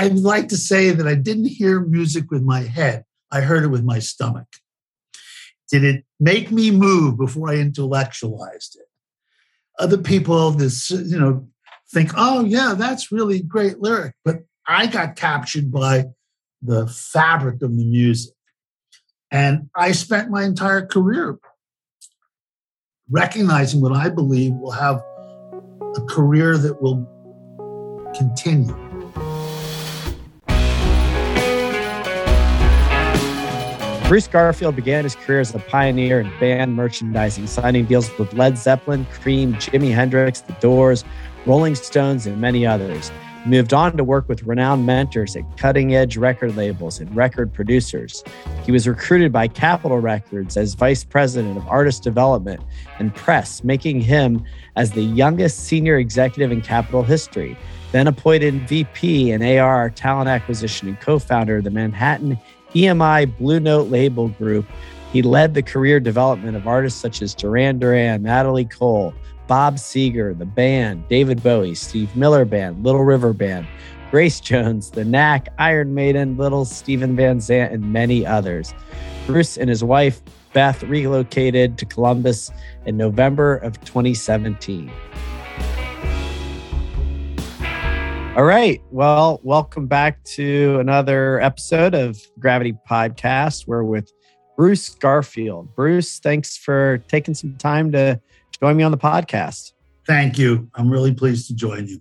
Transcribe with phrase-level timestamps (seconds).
[0.00, 3.04] I would like to say that I didn't hear music with my head.
[3.30, 4.46] I heard it with my stomach.
[5.70, 8.86] Did it make me move before I intellectualized it?
[9.78, 11.46] Other people, this you know,
[11.92, 14.36] think, oh yeah, that's really great lyric, but
[14.66, 16.06] I got captured by
[16.62, 18.34] the fabric of the music,
[19.30, 21.38] and I spent my entire career
[23.10, 24.96] recognizing what I believe will have
[25.94, 27.06] a career that will
[28.16, 28.89] continue.
[34.10, 38.58] Bruce Garfield began his career as a pioneer in band merchandising, signing deals with Led
[38.58, 41.04] Zeppelin, Cream, Jimi Hendrix, The Doors,
[41.46, 43.12] Rolling Stones, and many others.
[43.44, 47.54] He moved on to work with renowned mentors at cutting edge record labels and record
[47.54, 48.24] producers.
[48.64, 52.64] He was recruited by Capitol Records as vice president of artist development
[52.98, 57.56] and press, making him as the youngest senior executive in Capitol history.
[57.92, 62.40] Then appointed VP and AR talent acquisition and co founder of the Manhattan
[62.74, 64.66] EMI Blue Note label group.
[65.12, 69.12] He led the career development of artists such as Duran Duran, Natalie Cole,
[69.48, 73.66] Bob Seger, the band, David Bowie, Steve Miller Band, Little River Band,
[74.12, 78.72] Grace Jones, The Knack, Iron Maiden, Little Steven Van Zandt, and many others.
[79.26, 82.50] Bruce and his wife, Beth, relocated to Columbus
[82.86, 84.90] in November of 2017.
[88.36, 88.80] All right.
[88.92, 93.66] Well, welcome back to another episode of Gravity Podcast.
[93.66, 94.12] We're with
[94.56, 95.74] Bruce Garfield.
[95.74, 98.20] Bruce, thanks for taking some time to
[98.60, 99.72] join me on the podcast.
[100.06, 100.70] Thank you.
[100.76, 102.00] I'm really pleased to join you.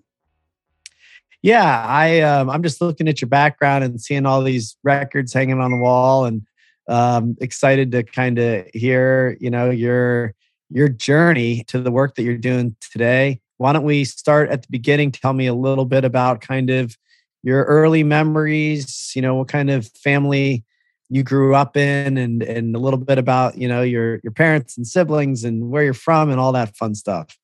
[1.42, 5.60] Yeah, I um, I'm just looking at your background and seeing all these records hanging
[5.60, 6.44] on the wall, and
[6.88, 10.36] um, excited to kind of hear you know your
[10.70, 14.68] your journey to the work that you're doing today why don't we start at the
[14.72, 15.12] beginning?
[15.12, 16.98] Tell me a little bit about kind of
[17.44, 20.64] your early memories, you know, what kind of family
[21.10, 24.78] you grew up in and and a little bit about, you know, your your parents
[24.78, 27.38] and siblings and where you're from and all that fun stuff.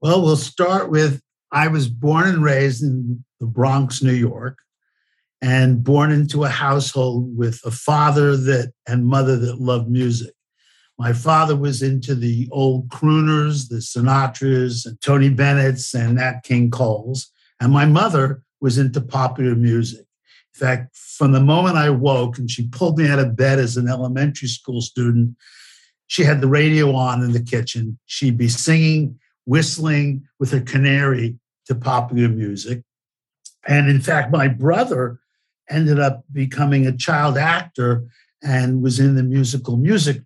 [0.00, 1.20] Well, we'll start with
[1.52, 4.58] I was born and raised in the Bronx, New York,
[5.42, 10.33] and born into a household with a father that and mother that loved music.
[10.98, 16.70] My father was into the old crooners, the Sinatras, and Tony Bennett's, and Nat King
[16.70, 17.32] Cole's.
[17.60, 20.00] And my mother was into popular music.
[20.00, 23.76] In fact, from the moment I woke and she pulled me out of bed as
[23.76, 25.36] an elementary school student,
[26.06, 27.98] she had the radio on in the kitchen.
[28.06, 32.82] She'd be singing, whistling with her canary to popular music.
[33.66, 35.18] And in fact, my brother
[35.68, 38.04] ended up becoming a child actor
[38.42, 40.22] and was in the musical Music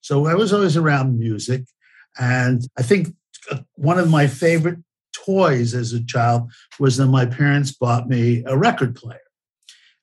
[0.00, 1.64] so I was always around music.
[2.18, 3.14] And I think
[3.50, 4.78] uh, one of my favorite
[5.12, 9.20] toys as a child was that my parents bought me a record player.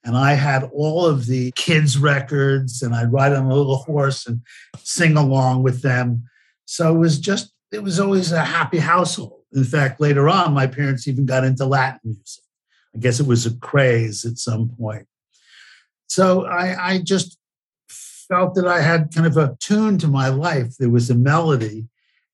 [0.04, 4.28] And I had all of the kids' records, and I'd ride on a little horse
[4.28, 4.42] and
[4.78, 6.26] sing along with them.
[6.66, 9.42] So it was just, it was always a happy household.
[9.54, 12.44] In fact, later on, my parents even got into Latin music.
[12.96, 15.08] I guess it was a craze at some point.
[16.08, 17.38] So I, I just
[18.28, 20.76] felt that I had kind of a tune to my life.
[20.78, 21.88] There was a melody,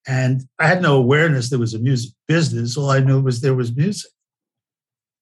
[0.06, 2.76] and I had no awareness there was a music business.
[2.76, 4.10] All I knew was there was music.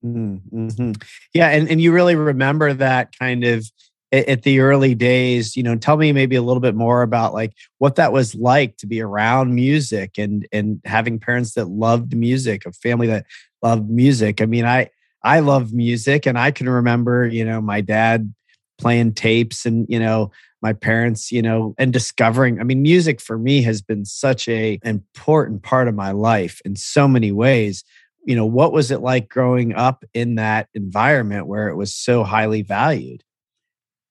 [0.04, 0.92] Mm-hmm.
[1.34, 3.64] Yeah, and, and you really remember that kind of
[4.12, 7.52] at the early days you know tell me maybe a little bit more about like
[7.78, 12.66] what that was like to be around music and and having parents that loved music
[12.66, 13.24] a family that
[13.62, 14.88] loved music i mean i
[15.22, 18.32] i love music and i can remember you know my dad
[18.78, 20.30] playing tapes and you know
[20.62, 24.78] my parents you know and discovering i mean music for me has been such a
[24.84, 27.84] important part of my life in so many ways.
[28.24, 32.22] You know what was it like growing up in that environment where it was so
[32.22, 33.24] highly valued?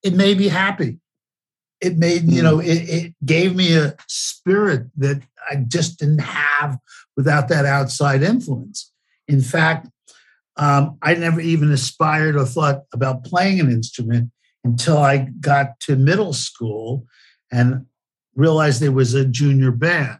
[0.02, 0.98] It made me happy.
[1.80, 2.32] It made mm.
[2.32, 6.78] you know it, it gave me a spirit that i just didn't have
[7.16, 8.92] without that outside influence.
[9.28, 9.88] In fact
[10.56, 14.30] um, i never even aspired or thought about playing an instrument
[14.64, 17.06] until I got to middle school
[17.50, 17.86] and
[18.34, 20.18] realized there was a junior band.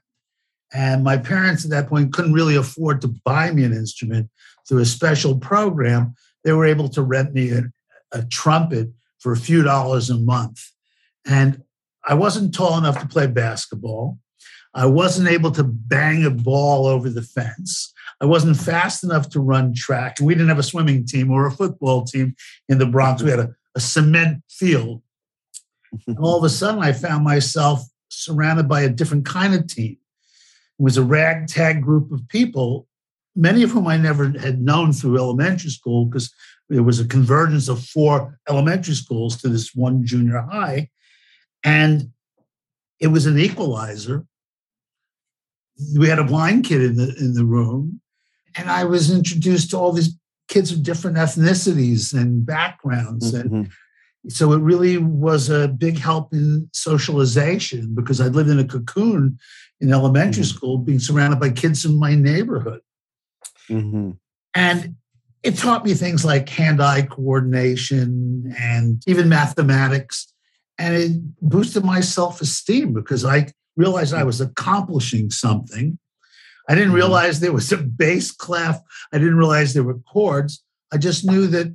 [0.72, 4.30] And my parents at that point couldn't really afford to buy me an instrument
[4.68, 6.14] through a special program.
[6.44, 7.64] They were able to rent me a,
[8.12, 8.88] a trumpet
[9.18, 10.70] for a few dollars a month.
[11.26, 11.62] And
[12.06, 14.18] I wasn't tall enough to play basketball.
[14.72, 17.92] I wasn't able to bang a ball over the fence.
[18.20, 20.18] I wasn't fast enough to run track.
[20.20, 22.36] We didn't have a swimming team or a football team
[22.68, 23.22] in the Bronx.
[23.22, 25.02] We had a a cement field.
[25.94, 26.12] Mm-hmm.
[26.12, 29.96] and all of a sudden, I found myself surrounded by a different kind of team.
[30.78, 32.86] It was a ragtag group of people
[33.36, 36.32] many of whom I never had known through elementary school because
[36.68, 40.88] there was a convergence of four elementary schools to this one junior high.
[41.64, 42.10] And
[43.00, 44.26] it was an equalizer.
[45.98, 48.02] We had a blind kid in the in the room,
[48.54, 50.14] and I was introduced to all these
[50.50, 53.32] kids of different ethnicities and backgrounds.
[53.32, 53.54] Mm-hmm.
[53.54, 53.70] And
[54.28, 59.38] so it really was a big help in socialization because I lived in a cocoon
[59.80, 60.56] in elementary mm-hmm.
[60.56, 62.80] school, being surrounded by kids in my neighborhood.
[63.70, 64.10] Mm-hmm.
[64.52, 64.96] And
[65.42, 70.32] it taught me things like hand eye coordination and even mathematics.
[70.78, 73.46] And it boosted my self esteem because I
[73.76, 75.98] realized I was accomplishing something.
[76.68, 76.96] I didn't mm-hmm.
[76.96, 78.80] realize there was a bass clef.
[79.12, 80.62] I didn't realize there were chords.
[80.92, 81.74] I just knew that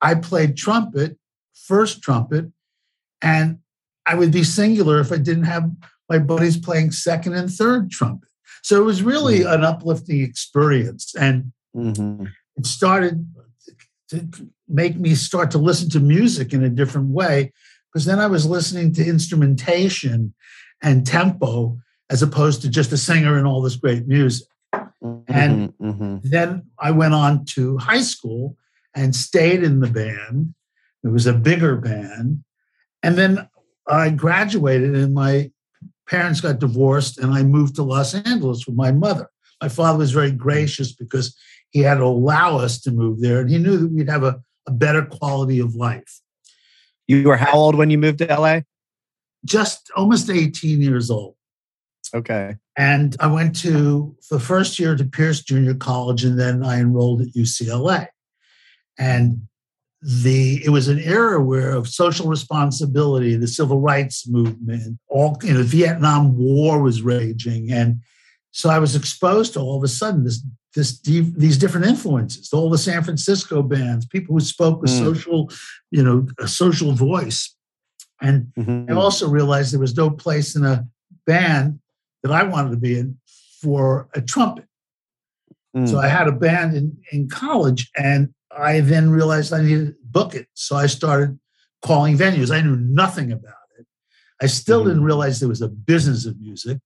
[0.00, 1.18] I played trumpet,
[1.54, 2.46] first trumpet,
[3.20, 3.58] and
[4.06, 5.70] I would be singular if I didn't have
[6.08, 8.28] my buddies playing second and third trumpet.
[8.62, 9.52] So it was really mm-hmm.
[9.52, 11.14] an uplifting experience.
[11.14, 12.26] And mm-hmm.
[12.56, 13.26] it started
[14.10, 14.28] to
[14.68, 17.52] make me start to listen to music in a different way
[17.92, 20.34] because then I was listening to instrumentation
[20.82, 21.78] and tempo
[22.12, 24.46] as opposed to just a singer and all this great music.
[24.74, 25.32] Mm-hmm.
[25.32, 26.16] And mm-hmm.
[26.22, 28.56] then I went on to high school
[28.94, 30.54] and stayed in the band.
[31.02, 32.44] It was a bigger band.
[33.02, 33.48] And then
[33.88, 35.50] I graduated, and my
[36.06, 39.30] parents got divorced and I moved to Los Angeles with my mother.
[39.62, 41.34] My father was very gracious because
[41.70, 44.40] he had to allow us to move there and he knew that we'd have a,
[44.66, 46.20] a better quality of life.
[47.08, 48.60] You were how old when you moved to LA?
[49.44, 51.34] Just almost 18 years old.
[52.14, 52.56] Okay.
[52.76, 57.22] And I went to the first year to Pierce Junior College and then I enrolled
[57.22, 58.08] at UCLA.
[58.98, 59.48] And
[60.02, 65.52] the it was an era where of social responsibility, the civil rights movement, all you
[65.52, 68.00] know, the Vietnam War was raging, and
[68.50, 70.44] so I was exposed to all of a sudden this
[70.74, 74.98] this these different influences, all the San Francisco bands, people who spoke with mm.
[74.98, 75.50] social,
[75.92, 77.54] you know, a social voice,
[78.20, 78.90] and mm-hmm.
[78.90, 80.84] I also realized there was no place in a
[81.26, 81.78] band
[82.22, 83.18] that I wanted to be in
[83.60, 84.66] for a trumpet.
[85.76, 85.88] Mm.
[85.88, 89.94] So I had a band in, in college, and I then realized I needed to
[90.04, 90.48] book it.
[90.54, 91.38] So I started
[91.82, 92.54] calling venues.
[92.54, 93.86] I knew nothing about it.
[94.40, 94.88] I still mm-hmm.
[94.88, 96.78] didn't realize there was a business of music.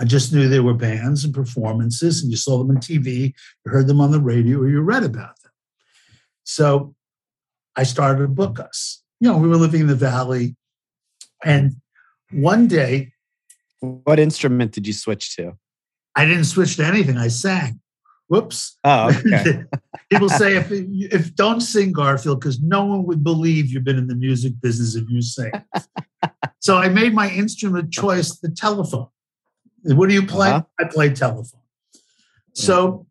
[0.00, 3.72] I just knew there were bands and performances, and you saw them on TV, you
[3.72, 5.52] heard them on the radio, or you read about them.
[6.44, 6.94] So
[7.74, 9.02] I started to book us.
[9.18, 10.56] You know, we were living in the valley.
[11.44, 11.76] And
[12.30, 13.12] one day.
[13.80, 15.56] What instrument did you switch to?
[16.16, 17.16] I didn't switch to anything.
[17.16, 17.80] I sang.
[18.28, 18.76] Whoops.
[18.84, 19.64] Oh, okay.
[20.10, 24.06] People say if if don't sing Garfield because no one would believe you've been in
[24.06, 25.52] the music business if you sing.
[26.58, 29.08] so I made my instrument choice the telephone.
[29.84, 30.50] What do you play?
[30.50, 30.64] Uh-huh.
[30.78, 31.60] I play telephone.
[32.54, 33.06] So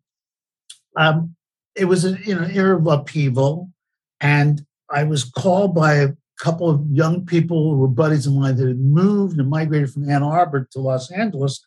[0.96, 1.34] um,
[1.74, 3.70] it was an you know era of upheaval,
[4.20, 8.56] and I was called by a couple of young people who were buddies of mine
[8.56, 11.64] that had moved and migrated from Ann Arbor to Los Angeles,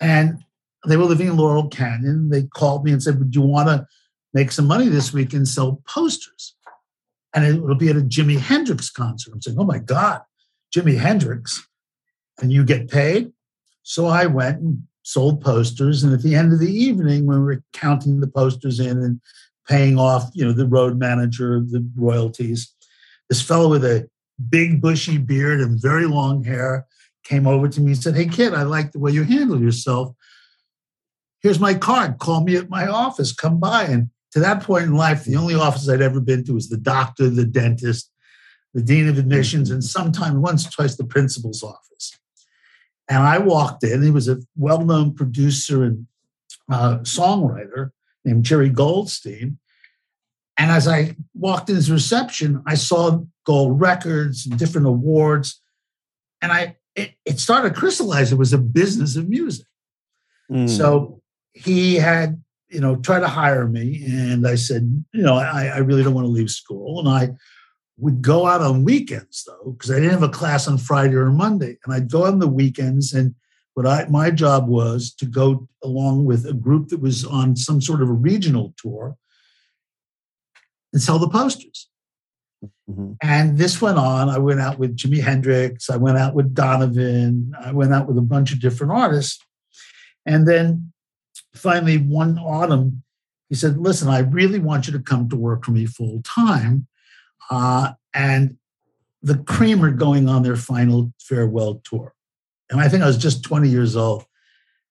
[0.00, 0.38] and
[0.86, 2.28] they were living in Laurel Canyon.
[2.30, 3.86] They called me and said, Would you want to
[4.32, 6.54] make some money this week and sell posters?
[7.34, 9.32] And it will be at a Jimi Hendrix concert.
[9.34, 10.22] I'm saying, Oh my God,
[10.74, 11.66] Jimi Hendrix.
[12.40, 13.32] And you get paid?
[13.82, 16.04] So I went and sold posters.
[16.04, 19.20] And at the end of the evening, when we were counting the posters in and
[19.66, 22.72] paying off, you know, the road manager, the royalties,
[23.28, 24.08] this fellow with a
[24.48, 26.86] big bushy beard and very long hair
[27.24, 30.14] came over to me and said, Hey kid, I like the way you handle yourself
[31.40, 32.18] here's my card.
[32.18, 33.32] Call me at my office.
[33.32, 33.84] Come by.
[33.84, 36.76] And to that point in life, the only office I'd ever been to was the
[36.76, 38.10] doctor, the dentist,
[38.74, 42.18] the dean of admissions, and sometimes once twice the principal's office.
[43.08, 44.02] And I walked in.
[44.02, 46.06] He was a well-known producer and
[46.70, 47.90] uh, songwriter
[48.24, 49.58] named Jerry Goldstein.
[50.58, 55.60] And as I walked in his reception, I saw gold records and different awards.
[56.42, 58.32] And I it, it started to crystallize.
[58.32, 59.66] It was a business of music.
[60.50, 60.68] Mm.
[60.68, 61.22] So
[61.52, 64.04] he had, you know, tried to hire me.
[64.04, 66.98] And I said, you know, I, I really don't want to leave school.
[66.98, 67.30] And I
[67.98, 71.30] would go out on weekends though, because I didn't have a class on Friday or
[71.30, 71.78] Monday.
[71.84, 73.34] And I'd go on the weekends and
[73.74, 77.80] what I my job was to go along with a group that was on some
[77.80, 79.16] sort of a regional tour
[80.92, 81.88] and sell the posters.
[82.90, 83.12] Mm-hmm.
[83.22, 84.28] And this went on.
[84.28, 85.90] I went out with Jimi Hendrix.
[85.90, 87.52] I went out with Donovan.
[87.60, 89.44] I went out with a bunch of different artists.
[90.26, 90.92] And then
[91.54, 93.02] finally, one autumn,
[93.48, 96.86] he said, Listen, I really want you to come to work for me full time.
[97.50, 98.56] Uh, and
[99.22, 102.14] the Cream are going on their final farewell tour.
[102.70, 104.24] And I think I was just 20 years old.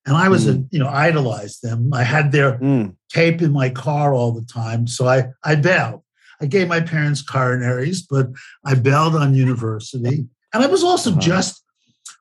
[0.07, 0.55] And I was, mm.
[0.55, 1.93] a, you know, idolized them.
[1.93, 2.95] I had their mm.
[3.09, 4.87] tape in my car all the time.
[4.87, 6.01] So I, I bailed.
[6.41, 8.27] I gave my parents coronaries, but
[8.65, 10.27] I bailed on university.
[10.53, 11.19] And I was also uh-huh.
[11.19, 11.63] just,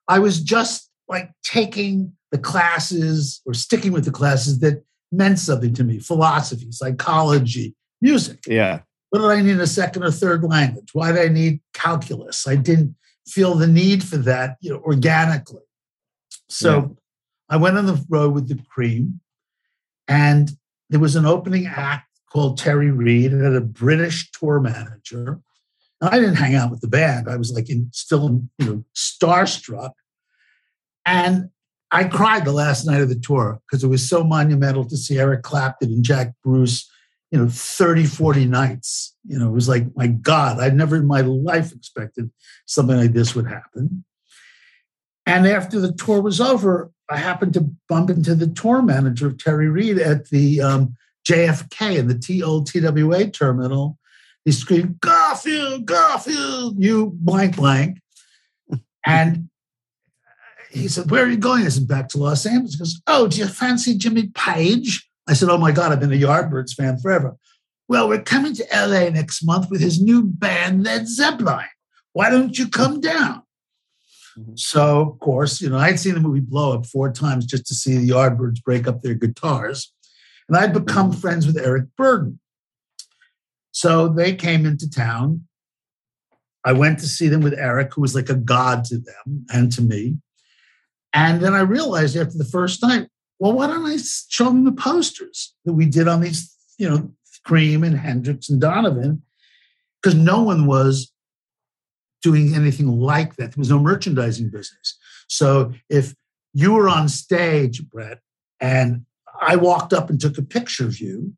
[0.09, 5.73] I was just like taking the classes or sticking with the classes that meant something
[5.75, 8.41] to me philosophy, psychology, music.
[8.47, 8.81] Yeah.
[9.11, 10.91] What did I need a second or third language?
[10.93, 12.49] Why did I need calculus?
[12.49, 12.97] I didn't
[13.29, 15.63] feel the need for that you know, organically.
[16.49, 16.87] So yeah.
[17.49, 19.21] I went on the road with the cream,
[20.09, 20.51] and
[20.91, 25.41] there was an opening act called Terry Reid and had a British tour manager.
[26.01, 27.29] And I didn't hang out with the band.
[27.29, 29.93] I was like in, still, you know, starstruck.
[31.05, 31.51] And
[31.91, 35.19] I cried the last night of the tour because it was so monumental to see
[35.19, 36.91] Eric Clapton and Jack Bruce,
[37.31, 39.15] you know, 30, 40 nights.
[39.25, 42.31] You know, it was like, my God, I'd never in my life expected
[42.67, 44.05] something like this would happen.
[45.25, 49.39] And after the tour was over, I happened to bump into the tour manager of
[49.39, 50.97] Terry Reid at the um,
[51.29, 53.99] JFK in the T old TWA terminal.
[54.45, 58.01] He screamed, Garfield, Garfield, you blank blank.
[59.07, 59.49] and
[60.71, 61.65] he said, Where are you going?
[61.65, 62.75] I said, Back to Los Angeles.
[62.75, 65.09] He goes, Oh, do you fancy Jimmy Page?
[65.29, 67.37] I said, Oh my God, I've been a Yardbirds fan forever.
[67.89, 71.67] Well, we're coming to LA next month with his new band, Led Zeppelin.
[72.13, 73.43] Why don't you come down?
[74.39, 74.57] Mm-hmm.
[74.57, 77.75] So, of course, you know, I'd seen the movie Blow Up four times just to
[77.75, 79.93] see the Yardbirds break up their guitars.
[80.49, 81.21] And I'd become mm-hmm.
[81.21, 82.39] friends with Eric Burdon.
[83.73, 85.47] So they came into town.
[86.65, 89.71] I went to see them with Eric, who was like a god to them and
[89.73, 90.17] to me.
[91.13, 93.97] And then I realized after the first night, well, why don't I
[94.29, 97.13] show them the posters that we did on these, you know,
[97.45, 99.23] Cream and Hendrix and Donovan?
[100.03, 101.13] Because no one was
[102.27, 103.53] doing anything like that.
[103.53, 104.99] There was no merchandising business.
[105.29, 106.13] So if
[106.53, 108.19] you were on stage, Brett,
[108.59, 109.07] and
[109.41, 111.35] I walked up and took a picture of you,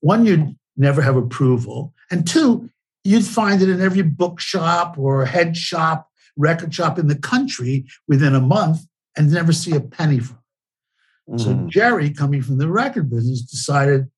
[0.00, 1.94] one, you'd never have approval.
[2.10, 2.68] And two,
[3.04, 8.34] you'd find it in every bookshop or head shop, record shop in the country within
[8.34, 8.80] a month
[9.16, 11.32] and never see a penny from it.
[11.32, 11.38] Mm-hmm.
[11.38, 14.10] So Jerry, coming from the record business, decided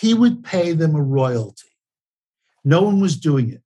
[0.00, 1.68] he would pay them a royalty.
[2.64, 3.62] No one was doing it.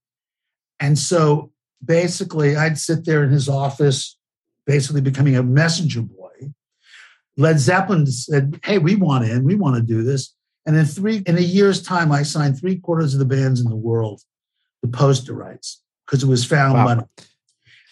[0.82, 4.18] And so basically, I'd sit there in his office,
[4.66, 6.52] basically becoming a messenger boy.
[7.36, 10.34] Led Zeppelin said, Hey, we want in, we want to do this.
[10.66, 13.70] And in three in a year's time, I signed three quarters of the bands in
[13.70, 14.22] the world
[14.84, 16.84] to poster rights because it was found wow.
[16.84, 17.04] money.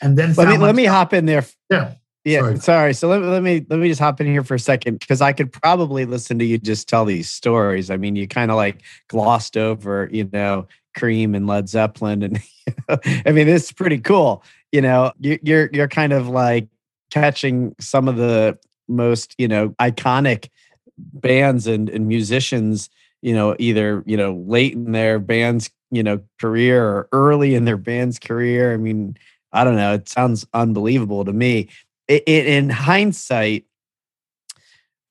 [0.03, 1.47] And then let me let me hop in there.
[1.71, 1.95] Yeah.
[2.25, 2.59] Yeah, sorry.
[2.59, 2.95] sorry.
[2.95, 5.33] So let, let me let me just hop in here for a second because I
[5.33, 7.91] could probably listen to you just tell these stories.
[7.91, 12.41] I mean, you kind of like glossed over, you know, Cream and Led Zeppelin, and
[13.27, 14.43] I mean, it's pretty cool.
[14.71, 16.69] You know, you, you're you're kind of like
[17.11, 18.59] catching some of the
[18.89, 20.49] most you know iconic
[20.99, 22.91] bands and, and musicians
[23.23, 27.65] you know either you know late in their band's you know career or early in
[27.65, 29.17] their band's career i mean
[29.53, 31.69] i don't know it sounds unbelievable to me
[32.11, 33.65] in hindsight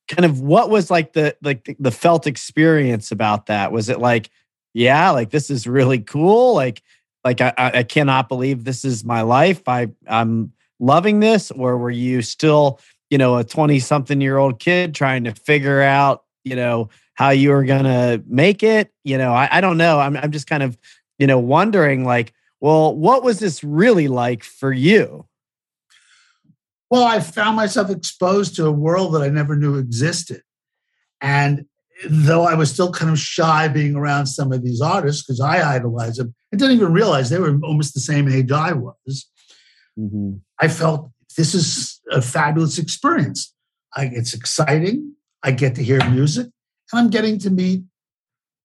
[0.07, 3.99] kind of what was like the like the, the felt experience about that was it
[3.99, 4.29] like
[4.73, 6.81] yeah like this is really cool like
[7.23, 9.67] like I, I cannot believe this is my life.
[9.67, 12.79] I I'm loving this, or were you still,
[13.09, 17.29] you know, a 20 something year old kid trying to figure out, you know, how
[17.29, 18.91] you were gonna make it?
[19.03, 19.99] You know, I, I don't know.
[19.99, 20.77] I'm I'm just kind of,
[21.17, 25.25] you know, wondering like, well, what was this really like for you?
[26.89, 30.41] Well, I found myself exposed to a world that I never knew existed.
[31.21, 31.65] And
[32.07, 35.75] though I was still kind of shy being around some of these artists because I
[35.75, 39.29] idolized them, I didn't even realize they were almost the same age I was.
[39.97, 40.37] Mm-hmm.
[40.59, 43.53] I felt this is a fabulous experience.
[43.95, 45.13] I, it's exciting.
[45.43, 46.47] I get to hear music,
[46.91, 47.83] and I'm getting to meet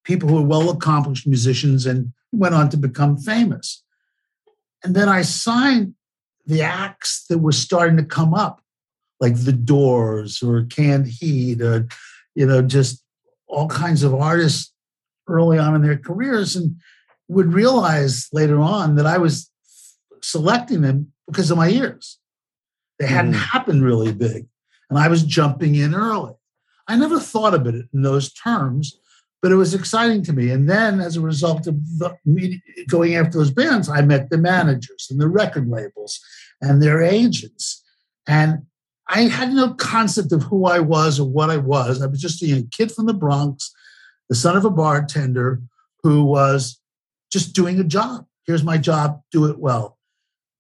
[0.04, 3.83] people who are well accomplished musicians and went on to become famous.
[4.83, 5.95] And then I signed
[6.47, 8.63] the acts that were starting to come up,
[9.21, 11.89] like The Doors or Canned Heat, or
[12.35, 13.03] you know, just
[13.47, 14.73] all kinds of artists
[15.29, 16.77] early on in their careers and
[17.29, 19.51] would realize later on that I was
[20.23, 22.19] selecting them because of my ears.
[22.99, 23.51] They hadn't mm.
[23.53, 24.47] happened really big,
[24.91, 26.35] and I was jumping in early.
[26.87, 28.99] I never thought of it in those terms,
[29.45, 30.49] but it was exciting to me.
[30.49, 31.77] And then, as a result of
[32.89, 36.19] going after those bands, I met the managers and the record labels
[36.63, 37.85] and their agents.
[38.27, 38.65] And
[39.07, 42.01] I had no concept of who I was or what I was.
[42.01, 43.71] I was just a kid from the Bronx,
[44.31, 45.61] the son of a bartender
[46.03, 46.81] who was
[47.31, 48.25] just doing a job.
[48.47, 49.99] Here's my job, do it well.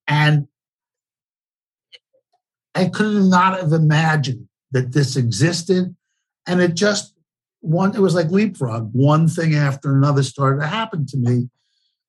[0.06, 0.46] And
[2.74, 5.96] I could not have imagined that this existed.
[6.46, 7.13] And it just
[7.64, 8.90] one, it was like leapfrog.
[8.92, 11.48] One thing after another started to happen to me.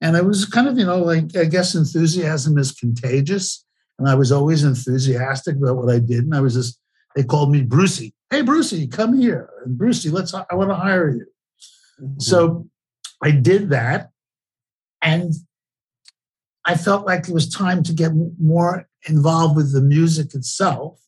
[0.01, 3.65] And it was kind of, you know, like I guess enthusiasm is contagious.
[3.97, 6.25] And I was always enthusiastic about what I did.
[6.25, 6.79] And I was just,
[7.15, 8.13] they called me Brucey.
[8.29, 9.49] Hey, Brucey, come here.
[9.63, 11.25] And Brucey, let's, I want to hire you.
[12.01, 12.19] Mm-hmm.
[12.19, 12.67] So
[13.23, 14.09] I did that.
[15.01, 15.33] And
[16.65, 20.99] I felt like it was time to get more involved with the music itself.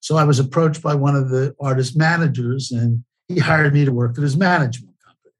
[0.00, 3.92] So I was approached by one of the artist managers, and he hired me to
[3.92, 5.34] work at his management company.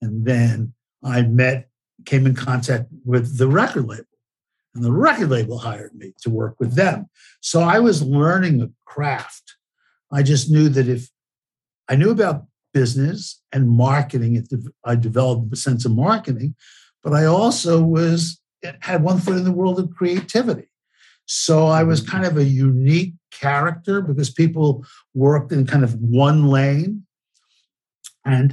[0.00, 0.72] And then
[1.04, 1.68] I met,
[2.06, 4.04] came in contact with the record label,
[4.74, 7.10] and the record label hired me to work with them.
[7.40, 9.56] So I was learning a craft.
[10.10, 11.10] I just knew that if
[11.90, 14.42] I knew about business and marketing,
[14.82, 16.54] I developed a sense of marketing,
[17.02, 18.40] but I also was
[18.80, 20.70] had one foot in the world of creativity.
[21.28, 22.10] So I was mm-hmm.
[22.10, 27.04] kind of a unique character because people worked in kind of one lane.
[28.24, 28.52] And,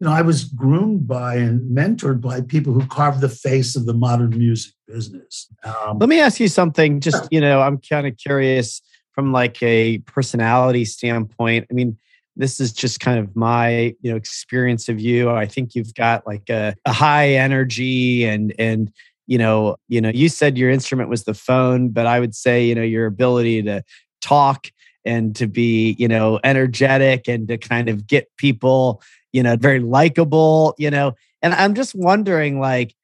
[0.00, 3.86] you know, I was groomed by and mentored by people who carved the face of
[3.86, 5.48] the modern music business.
[5.64, 7.00] Um, Let me ask you something.
[7.00, 8.80] Just, you know, I'm kind of curious
[9.12, 11.66] from like a personality standpoint.
[11.70, 11.96] I mean,
[12.36, 16.26] this is just kind of my you know experience of you i think you've got
[16.26, 18.92] like a, a high energy and and
[19.26, 22.66] you know you know you said your instrument was the phone but i would say
[22.66, 23.82] you know your ability to
[24.20, 24.68] talk
[25.04, 29.02] and to be you know energetic and to kind of get people
[29.32, 32.94] you know very likable you know and i'm just wondering like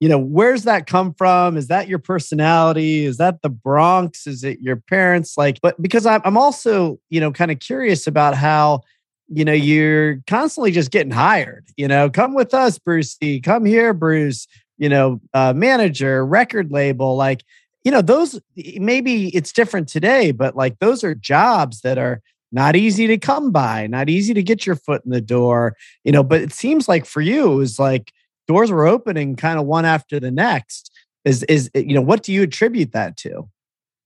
[0.00, 4.44] you know where's that come from is that your personality is that the bronx is
[4.44, 8.80] it your parents like but because i'm also you know kind of curious about how
[9.28, 13.94] you know you're constantly just getting hired you know come with us brucey come here
[13.94, 14.46] bruce
[14.78, 17.44] you know, uh, manager, record label, like,
[17.84, 18.40] you know, those
[18.76, 23.50] maybe it's different today, but like those are jobs that are not easy to come
[23.50, 26.22] by, not easy to get your foot in the door, you know.
[26.22, 28.12] But it seems like for you, it was like
[28.48, 30.90] doors were opening kind of one after the next.
[31.24, 33.48] Is is you know what do you attribute that to?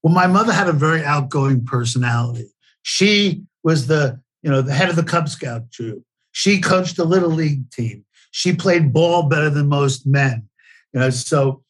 [0.03, 2.49] Well, my mother had a very outgoing personality.
[2.81, 6.03] She was the you know the head of the Cub Scout troop.
[6.31, 8.03] She coached the little league team.
[8.31, 10.48] She played ball better than most men.
[10.93, 11.63] You know, so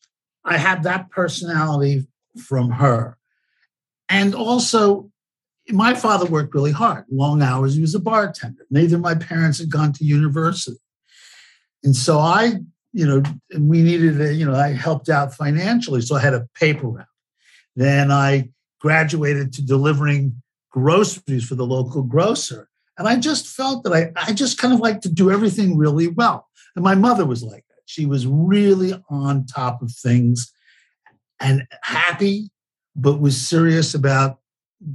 [0.46, 3.18] I had that personality from her.
[4.08, 5.12] And also,
[5.70, 7.76] my father worked really hard, long hours.
[7.76, 8.66] He was a bartender.
[8.72, 10.78] Neither of my parents had gone to university.
[11.84, 12.56] And so I,
[12.92, 16.02] you know, and we needed, a, you know, I helped out financially.
[16.02, 17.06] So I had a paper route.
[17.76, 18.50] Then I
[18.82, 22.68] graduated to delivering groceries for the local grocer.
[22.98, 26.08] And I just felt that I, I just kind of like to do everything really
[26.08, 26.48] well.
[26.76, 30.54] And my mother was like, she was really on top of things
[31.40, 32.52] and happy,
[32.96, 34.38] but was serious about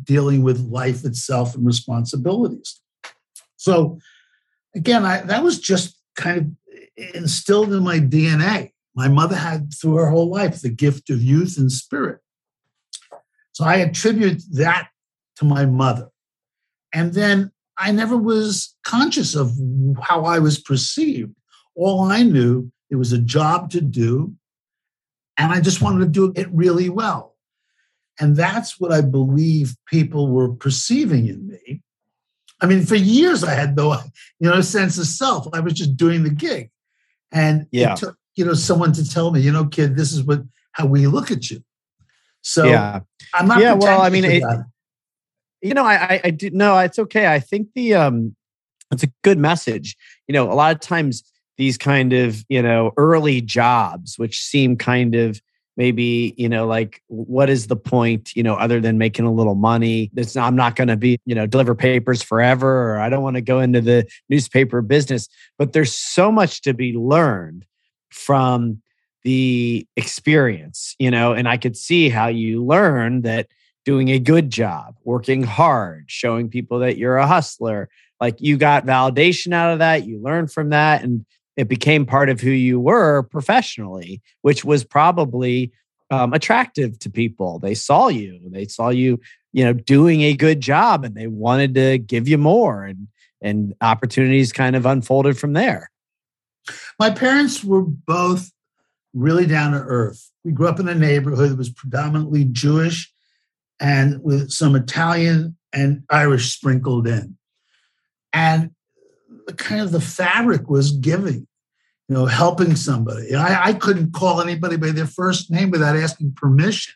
[0.04, 2.80] dealing with life itself and responsibilities.
[3.56, 3.98] So,
[4.76, 8.70] again, I, that was just kind of instilled in my DNA.
[8.94, 12.20] My mother had through her whole life the gift of youth and spirit.
[13.54, 14.86] So I attribute that
[15.38, 16.10] to my mother.
[16.92, 19.50] And then I never was conscious of
[20.00, 21.34] how I was perceived.
[21.74, 24.34] All I knew it was a job to do.
[25.36, 27.34] And I just wanted to do it really well.
[28.20, 31.82] And that's what I believe people were perceiving in me.
[32.60, 33.94] I mean, for years I had no,
[34.38, 35.48] you know, sense of self.
[35.52, 36.70] I was just doing the gig.
[37.32, 37.94] And yeah.
[37.94, 40.86] it took, you know, someone to tell me, you know, kid, this is what how
[40.86, 41.64] we look at you.
[42.42, 43.00] So yeah,
[43.32, 43.60] I'm not.
[43.60, 44.44] Yeah, well, I mean, it,
[45.62, 47.26] you know, I, I, I do no, it's okay.
[47.26, 48.36] I think the um,
[48.92, 49.96] it's a good message.
[50.28, 51.24] You know, a lot of times
[51.56, 55.40] these kind of you know early jobs which seem kind of
[55.76, 59.54] maybe you know like what is the point you know other than making a little
[59.54, 60.10] money?
[60.16, 63.36] It's i'm not going to be you know deliver papers forever or i don't want
[63.36, 65.28] to go into the newspaper business.
[65.58, 67.64] But there's so much to be learned
[68.10, 68.80] from
[69.24, 73.48] the experience you know and i could see how you learn that
[73.84, 77.88] doing a good job working hard showing people that you're a hustler
[78.20, 81.24] like you got validation out of that you learn from that and
[81.56, 85.72] it became part of who you were professionally, which was probably
[86.10, 87.58] um, attractive to people.
[87.58, 89.20] They saw you, they saw you,
[89.52, 93.08] you know, doing a good job, and they wanted to give you more, and
[93.40, 95.90] and opportunities kind of unfolded from there.
[96.98, 98.50] My parents were both
[99.12, 100.30] really down to earth.
[100.44, 103.12] We grew up in a neighborhood that was predominantly Jewish
[103.80, 107.36] and with some Italian and Irish sprinkled in.
[108.32, 108.73] And
[109.52, 111.46] kind of the fabric was giving,
[112.08, 113.34] you know, helping somebody.
[113.34, 116.94] I, I couldn't call anybody by their first name without asking permission.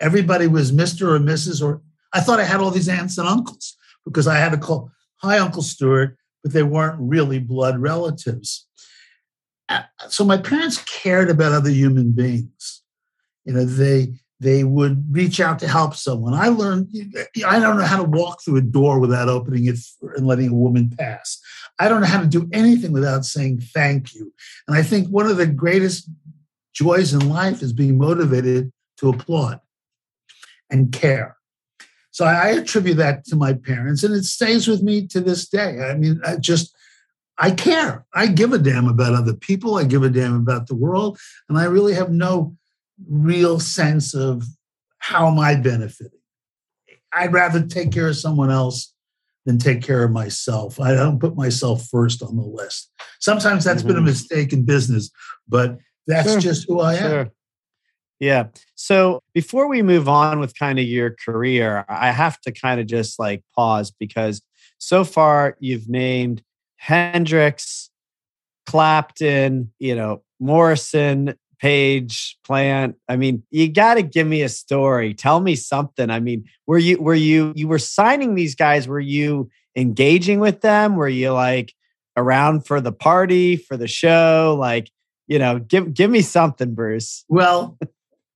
[0.00, 1.08] Everybody was Mr.
[1.08, 1.62] or Mrs.
[1.62, 4.90] or I thought I had all these aunts and uncles because I had to call,
[5.16, 8.66] hi, Uncle Stuart, but they weren't really blood relatives.
[9.68, 12.82] Uh, so my parents cared about other human beings.
[13.44, 16.32] You know, they they would reach out to help someone.
[16.32, 16.88] I learned
[17.46, 19.78] I don't know how to walk through a door without opening it
[20.16, 21.40] and letting a woman pass.
[21.80, 24.32] I don't know how to do anything without saying thank you.
[24.68, 26.10] And I think one of the greatest
[26.74, 29.60] joys in life is being motivated to applaud
[30.70, 31.38] and care.
[32.10, 35.78] So I attribute that to my parents, and it stays with me to this day.
[35.80, 36.76] I mean, I just,
[37.38, 38.04] I care.
[38.12, 39.78] I give a damn about other people.
[39.78, 41.18] I give a damn about the world.
[41.48, 42.56] And I really have no
[43.08, 44.44] real sense of
[44.98, 46.18] how am I benefiting.
[47.10, 48.92] I'd rather take care of someone else
[49.50, 50.78] than take care of myself.
[50.80, 52.90] I don't put myself first on the list.
[53.18, 53.88] Sometimes that's mm-hmm.
[53.88, 54.06] been a mm-hmm.
[54.06, 55.10] mistake in business,
[55.48, 56.40] but that's sure.
[56.40, 57.10] just who I am.
[57.10, 57.30] Sure.
[58.20, 58.44] Yeah.
[58.76, 62.86] So before we move on with kind of your career, I have to kind of
[62.86, 64.40] just like pause because
[64.78, 66.42] so far you've named
[66.76, 67.90] Hendrix,
[68.66, 72.96] Clapton, you know, Morrison, Page, Plant.
[73.08, 75.14] I mean, you got to give me a story.
[75.14, 76.10] Tell me something.
[76.10, 78.88] I mean, were you were you you were signing these guys?
[78.88, 80.96] Were you engaging with them?
[80.96, 81.74] Were you like
[82.16, 84.56] around for the party, for the show?
[84.58, 84.90] Like,
[85.26, 87.24] you know, give give me something, Bruce.
[87.28, 87.78] Well,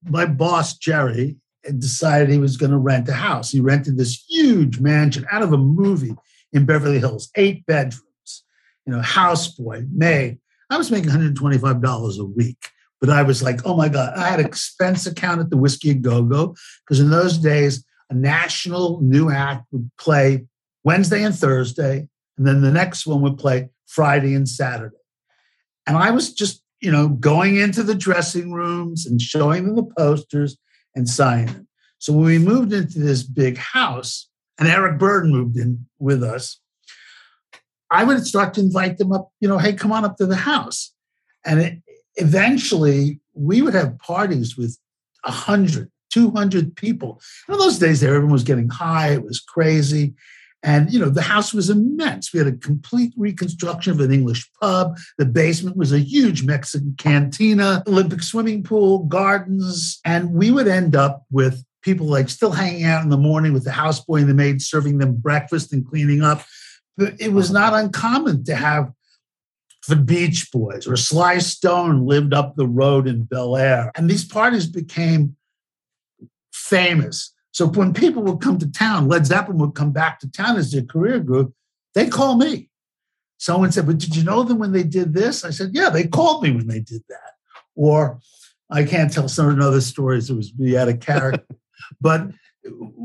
[0.03, 1.37] my boss, Jerry,
[1.77, 3.51] decided he was going to rent a house.
[3.51, 6.15] He rented this huge mansion out of a movie
[6.53, 8.43] in Beverly Hills, eight bedrooms,
[8.85, 10.39] you know, houseboy, maid.
[10.69, 12.69] I was making $125 a week,
[13.05, 15.91] but I was like, oh my God, I had an expense account at the Whisky
[15.91, 20.45] a Go Go because in those days, a national new act would play
[20.83, 24.95] Wednesday and Thursday, and then the next one would play Friday and Saturday.
[25.87, 29.91] And I was just you know, going into the dressing rooms and showing them the
[29.97, 30.55] posters
[30.93, 31.67] and signing them.
[31.97, 36.59] So when we moved into this big house, and Eric Burdon moved in with us,
[37.89, 40.35] I would start to invite them up, you know, hey, come on up to the
[40.35, 40.93] house.
[41.43, 41.81] And it,
[42.17, 44.77] eventually we would have parties with
[45.23, 47.21] 100, 200 people.
[47.47, 50.15] And in those days, everyone was getting high, it was crazy.
[50.63, 52.33] And, you know, the house was immense.
[52.33, 54.97] We had a complete reconstruction of an English pub.
[55.19, 59.99] The basement was a huge Mexican cantina, Olympic swimming pool, gardens.
[60.03, 63.63] And we would end up with people like still hanging out in the morning with
[63.63, 66.43] the houseboy and the maid serving them breakfast and cleaning up.
[66.97, 68.91] But it was not uncommon to have
[69.87, 73.91] the Beach Boys or Sly Stone lived up the road in Bel Air.
[73.95, 75.35] And these parties became
[76.51, 77.33] famous.
[77.51, 80.71] So when people would come to town, Led Zeppelin would come back to town as
[80.71, 81.53] their career group,
[81.93, 82.69] they'd call me.
[83.37, 85.45] Someone said, But did you know them when they did this?
[85.45, 87.33] I said, Yeah, they called me when they did that.
[87.75, 88.19] Or
[88.69, 91.45] I can't tell some other stories, it was be out of character.
[92.01, 92.29] but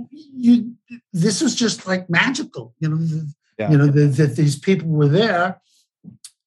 [0.09, 0.75] you
[1.13, 3.23] this was just like magical, you know,
[3.59, 3.71] yeah.
[3.71, 5.61] you know, that these people were there.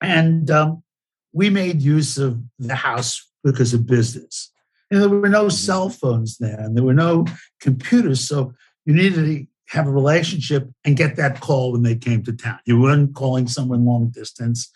[0.03, 0.83] And um,
[1.31, 4.51] we made use of the house because of business.
[4.91, 7.25] And there were no cell phones there and there were no
[7.59, 8.27] computers.
[8.27, 8.53] So
[8.85, 12.59] you needed to have a relationship and get that call when they came to town.
[12.65, 14.69] You weren't calling someone long distance.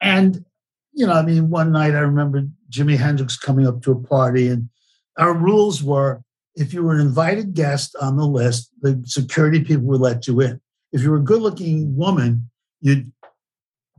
[0.00, 0.44] And,
[0.92, 4.48] you know, I mean, one night I remember Jimi Hendrix coming up to a party,
[4.48, 4.68] and
[5.16, 6.22] our rules were
[6.54, 10.40] if you were an invited guest on the list, the security people would let you
[10.40, 10.60] in.
[10.92, 12.50] If you were a good looking woman,
[12.80, 13.12] you'd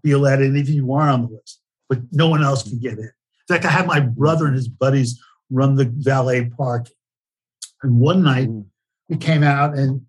[0.02, 2.98] be let in if you weren't on the list, but no one else can get
[3.50, 6.88] in fact, I had my brother and his buddies run the valet park.
[7.82, 8.66] And one night mm.
[9.10, 10.02] we came out and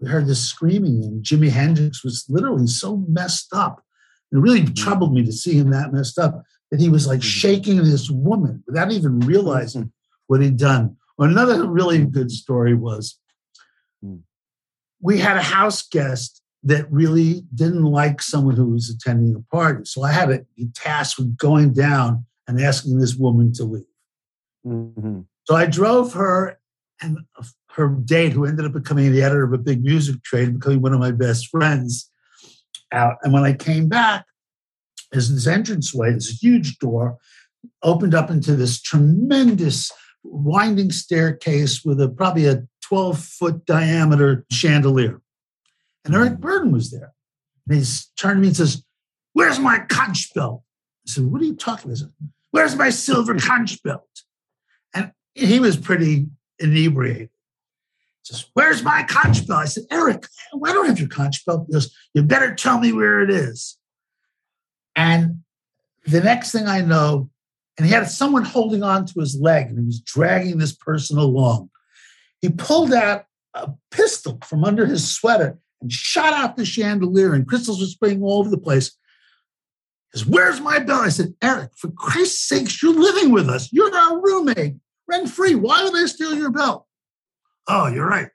[0.00, 3.82] we heard this screaming, and Jimi Hendrix was literally so messed up.
[4.32, 4.74] It really mm.
[4.74, 7.24] troubled me to see him that messed up that he was like mm.
[7.24, 9.92] shaking this woman without even realizing mm.
[10.28, 10.96] what he'd done.
[11.18, 13.18] Well, another really good story was
[15.00, 19.84] we had a house guest that really didn't like someone who was attending a party.
[19.84, 20.44] So I had a
[20.74, 23.84] task with going down and asking this woman to leave.
[24.66, 25.20] Mm-hmm.
[25.44, 26.58] So I drove her
[27.00, 27.18] and
[27.72, 30.92] her date, who ended up becoming the editor of a big music trade, becoming one
[30.92, 32.10] of my best friends,
[32.92, 33.18] out.
[33.22, 34.24] And when I came back,
[35.12, 37.18] there's this entranceway, this huge door,
[37.82, 39.92] opened up into this tremendous
[40.24, 45.20] winding staircase with a probably a 12 foot diameter chandelier.
[46.08, 46.72] And Eric mm-hmm.
[46.72, 47.12] Was there.
[47.68, 47.84] And he
[48.18, 48.82] turned to me and says,
[49.34, 50.62] Where's my conch belt?
[51.06, 52.10] I said, What are you talking about?
[52.50, 54.08] Where's my silver conch belt?
[54.94, 56.26] And he was pretty
[56.58, 57.28] inebriated.
[57.28, 59.60] He says, Where's my conch belt?
[59.60, 60.26] I said, Eric,
[60.64, 61.66] I don't have your conch belt.
[61.66, 63.76] He goes, You better tell me where it is.
[64.96, 65.42] And
[66.06, 67.28] the next thing I know,
[67.76, 71.18] and he had someone holding on to his leg and he was dragging this person
[71.18, 71.68] along.
[72.40, 77.46] He pulled out a pistol from under his sweater and shot out the chandelier, and
[77.46, 78.96] crystals were spraying all over the place.
[80.12, 81.02] He says, Where's my belt?
[81.02, 83.72] I said, Eric, for Christ's sakes, you're living with us.
[83.72, 84.76] You're our roommate,
[85.08, 85.54] rent free.
[85.54, 86.86] Why would they steal your belt?
[87.66, 88.28] Oh, you're right.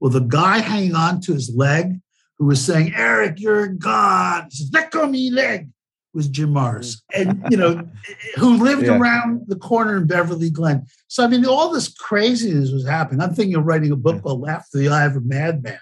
[0.00, 2.00] Well, the guy hanging on to his leg
[2.38, 4.46] who was saying, Eric, you're a god.
[4.50, 5.68] He says, Let go of me leg
[6.14, 7.00] was Jim Morrison.
[7.14, 7.88] and you know,
[8.36, 8.98] who lived yeah.
[8.98, 10.86] around the corner in Beverly Glen.
[11.06, 13.20] So I mean, all this craziness was happening.
[13.20, 14.20] I'm thinking of writing a book yeah.
[14.22, 15.78] called "After the Eye of a Madman,"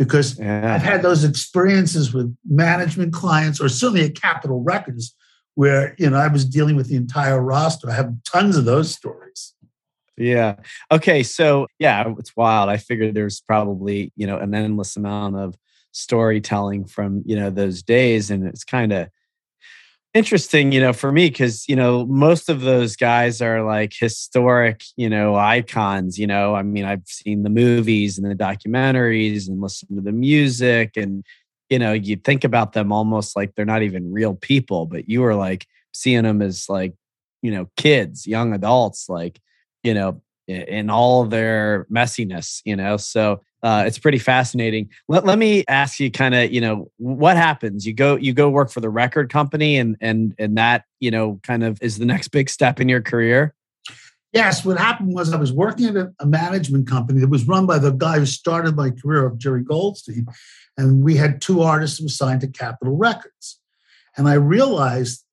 [0.00, 0.74] because yeah.
[0.74, 5.14] I've had those experiences with management clients, or certainly at Capitol Records,
[5.56, 7.90] where you know I was dealing with the entire roster.
[7.90, 9.52] I have tons of those stories.
[10.16, 10.56] Yeah.
[10.90, 11.22] Okay.
[11.22, 12.70] So yeah, it's wild.
[12.70, 15.54] I figured there's probably you know an endless amount of
[15.92, 19.10] storytelling from you know those days, and it's kind of
[20.12, 24.82] interesting you know for me because you know most of those guys are like historic
[24.96, 26.54] you know icons you know?
[26.54, 31.24] I mean i've seen the movies and the documentaries and listened to the music and
[31.68, 35.20] you know you think about them almost like they're not even real people but you
[35.20, 36.94] were like seeing them as like
[37.42, 39.40] you know kids young adults like
[39.84, 42.96] you know in all their messiness you know?
[42.96, 44.88] So uh, it's pretty fascinating.
[45.08, 47.86] Let, let me ask you kind of, you know, what happens?
[47.86, 51.40] You go you go work for the record company and and and that, you know,
[51.42, 53.54] kind of is the next big step in your career?
[54.32, 57.66] Yes, what happened was I was working at a, a management company that was run
[57.66, 60.26] by the guy who started my career of Jerry Goldstein.
[60.78, 63.58] And we had two artists who were signed to Capitol Records.
[64.16, 65.24] And I realized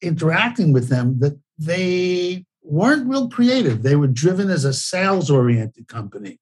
[0.00, 3.82] interacting with them that they weren't real creative.
[3.82, 6.38] They were driven as a sales oriented company.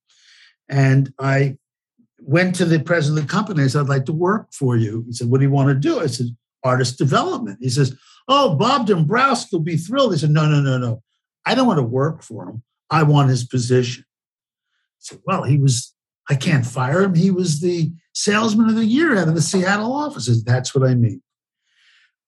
[0.69, 1.59] And I
[2.19, 3.63] went to the president of the company.
[3.63, 5.05] I said, I'd like to work for you.
[5.07, 6.01] He said, What do you want to do?
[6.01, 6.27] I said,
[6.63, 7.59] Artist development.
[7.61, 7.97] He says,
[8.29, 10.13] Oh, Bob Dombrowski will be thrilled.
[10.13, 11.03] He said, No, no, no, no.
[11.45, 12.63] I don't want to work for him.
[12.91, 14.05] I want his position.
[14.07, 15.95] I said, Well, he was,
[16.29, 17.15] I can't fire him.
[17.15, 20.43] He was the salesman of the year out of the Seattle offices.
[20.43, 21.23] That's what I mean.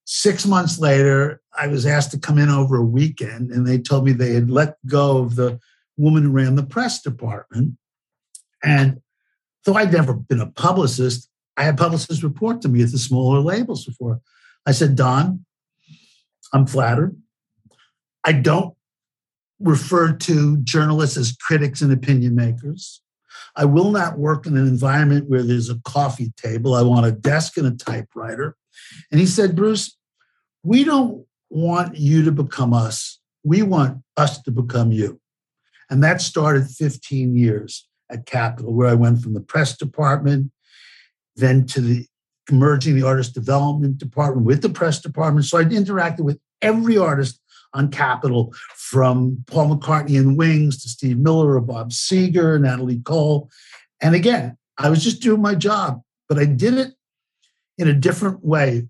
[0.04, 4.04] Six months later, I was asked to come in over a weekend, and they told
[4.04, 5.58] me they had let go of the
[5.96, 7.76] woman who ran the press department
[8.62, 9.00] and
[9.64, 13.40] though I'd never been a publicist, I had publicists report to me at the smaller
[13.40, 14.20] labels before.
[14.66, 15.44] I said, Don,
[16.52, 17.16] I'm flattered.
[18.24, 18.74] I don't
[19.60, 23.00] refer to journalists as critics and opinion makers.
[23.54, 26.74] I will not work in an environment where there's a coffee table.
[26.74, 28.56] I want a desk and a typewriter.
[29.10, 29.96] And he said, Bruce,
[30.62, 33.18] we don't want you to become us.
[33.44, 35.20] We want us to become you.
[35.88, 40.50] And that started 15 years at Capitol, where I went from the press department,
[41.36, 42.06] then to the
[42.50, 45.46] merging the artist development department with the press department.
[45.46, 47.40] So I interacted with every artist
[47.74, 53.50] on Capitol, from Paul McCartney and Wings to Steve Miller or Bob Seger, Natalie Cole.
[54.00, 56.94] And again, I was just doing my job, but I did it
[57.76, 58.88] in a different way.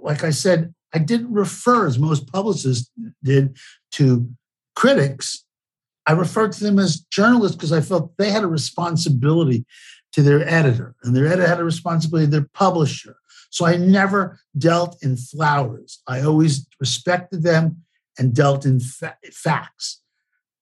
[0.00, 2.90] Like I said, I didn't refer, as most publicists
[3.22, 3.56] did,
[3.92, 4.28] to
[4.74, 5.44] critics
[6.06, 9.64] I referred to them as journalists because I felt they had a responsibility
[10.12, 13.16] to their editor, and their editor had a responsibility to their publisher.
[13.50, 16.02] So I never dealt in flowers.
[16.06, 17.82] I always respected them
[18.18, 20.00] and dealt in fa- facts.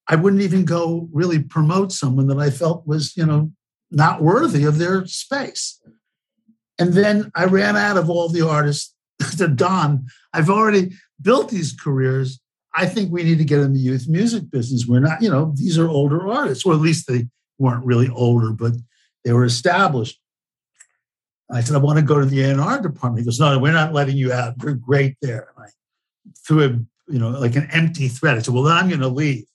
[0.06, 3.52] I wouldn't even go really promote someone that I felt was, you know,
[3.90, 5.80] not worthy of their space.
[6.78, 8.94] And then I ran out of all the artists
[9.36, 10.06] to Don.
[10.32, 12.40] I've already built these careers
[12.74, 14.86] I think we need to get in the youth music business.
[14.86, 17.26] We're not, you know, these are older artists, or at least they
[17.58, 18.72] weren't really older, but
[19.24, 20.20] they were established.
[21.50, 23.20] I said, I want to go to the A&R department.
[23.20, 24.54] He goes, no, we're not letting you out.
[24.62, 25.48] You're great there.
[25.56, 26.68] And I threw a,
[27.10, 28.36] you know, like an empty threat.
[28.36, 29.46] I said, well, then I'm going to leave.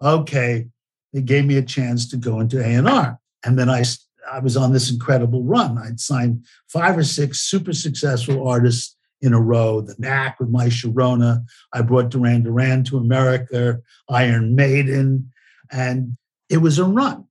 [0.00, 0.68] Okay.
[1.12, 3.18] They gave me a chance to go into A&R.
[3.44, 3.84] And then I,
[4.30, 5.76] I was on this incredible run.
[5.76, 9.80] I'd signed five or six super successful artists in a row.
[9.80, 11.44] The Knack with my Sharona.
[11.72, 15.32] I brought Duran Duran to America, Iron Maiden,
[15.72, 16.16] and
[16.48, 17.24] it was a run.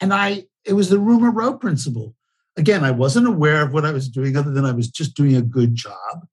[0.00, 2.14] And I, it was the rumor row principle.
[2.56, 5.34] Again, I wasn't aware of what I was doing other than I was just doing
[5.34, 6.26] a good job.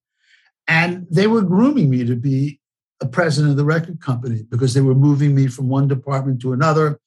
[0.67, 2.60] And they were grooming me to be
[3.02, 6.54] a president of the record company because they were moving me from one department to
[6.54, 7.00] another.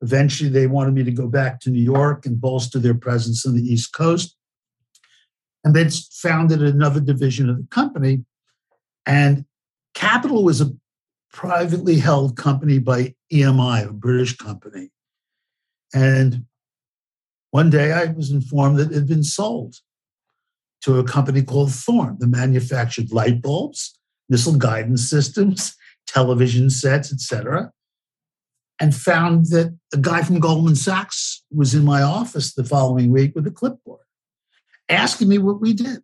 [0.00, 3.56] Eventually, they wanted me to go back to New York and bolster their presence on
[3.56, 4.33] the East Coast
[5.64, 8.24] and then founded another division of the company.
[9.06, 9.46] And
[9.94, 10.72] Capitol was a
[11.32, 14.90] privately held company by EMI, a British company.
[15.92, 16.44] And
[17.50, 19.76] one day I was informed that it had been sold
[20.82, 23.98] to a company called Thorn that manufactured light bulbs,
[24.28, 25.74] missile guidance systems,
[26.06, 27.72] television sets, etc.
[28.78, 33.34] and found that a guy from Goldman Sachs was in my office the following week
[33.34, 34.03] with a clipboard
[34.88, 35.98] asking me what we did.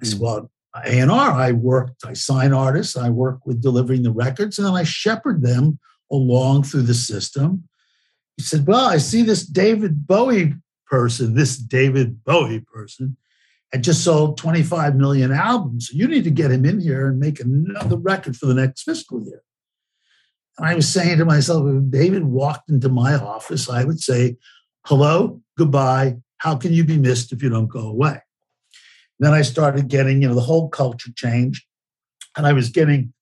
[0.00, 0.50] I said, well,
[0.84, 4.84] A&R, I worked, I sign artists, I work with delivering the records, and then I
[4.84, 5.78] shepherd them
[6.10, 7.68] along through the system.
[8.36, 10.54] He said, well, I see this David Bowie
[10.86, 13.16] person, this David Bowie person,
[13.72, 15.90] had just sold 25 million albums.
[15.92, 19.22] You need to get him in here and make another record for the next fiscal
[19.24, 19.42] year.
[20.56, 24.36] And I was saying to myself, if David walked into my office, I would say,
[24.86, 26.16] hello, goodbye.
[26.38, 28.20] How can you be missed if you don't go away?
[29.18, 31.64] Then I started getting, you know, the whole culture changed.
[32.36, 33.12] And I was getting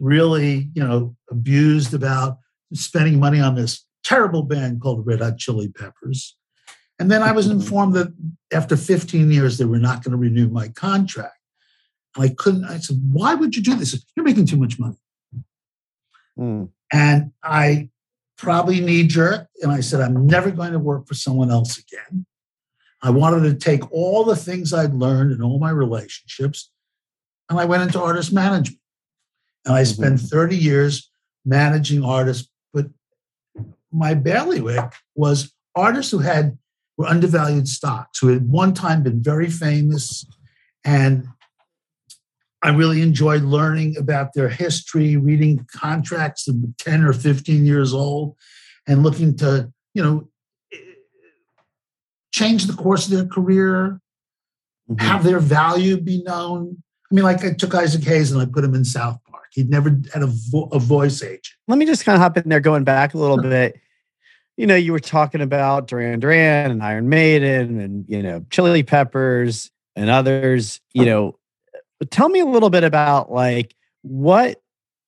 [0.00, 2.38] really, you know, abused about
[2.74, 6.36] spending money on this terrible band called Red Hot Chili Peppers.
[6.98, 8.12] And then I was informed that
[8.52, 11.36] after 15 years, they were not going to renew my contract.
[12.14, 14.04] And I couldn't, I said, why would you do this?
[14.14, 14.96] You're making too much money.
[16.38, 16.70] Mm.
[16.92, 17.90] And I
[18.38, 19.48] probably knee jerk.
[19.62, 22.26] And I said, I'm never going to work for someone else again.
[23.02, 26.70] I wanted to take all the things I'd learned in all my relationships,
[27.48, 28.80] and I went into artist management.
[29.64, 30.02] And I mm-hmm.
[30.02, 31.10] spent 30 years
[31.44, 32.48] managing artists.
[32.72, 32.86] But
[33.92, 36.58] my bailiwick was artists who had
[36.96, 40.24] were undervalued stocks, who had one time been very famous.
[40.84, 41.28] And
[42.62, 47.92] I really enjoyed learning about their history, reading contracts that were 10 or 15 years
[47.92, 48.34] old,
[48.88, 50.28] and looking to, you know,
[52.36, 53.98] change the course of their career,
[54.90, 55.06] mm-hmm.
[55.06, 56.82] have their value be known.
[57.10, 59.46] I mean, like I took Isaac Hayes and I put him in South Park.
[59.52, 61.48] He'd never had a, vo- a voice agent.
[61.66, 63.80] Let me just kind of hop in there, going back a little bit.
[64.58, 68.82] You know, you were talking about Duran Duran and Iron Maiden and, you know, Chili
[68.82, 70.80] Peppers and others.
[70.92, 71.38] You know,
[72.10, 74.60] tell me a little bit about like what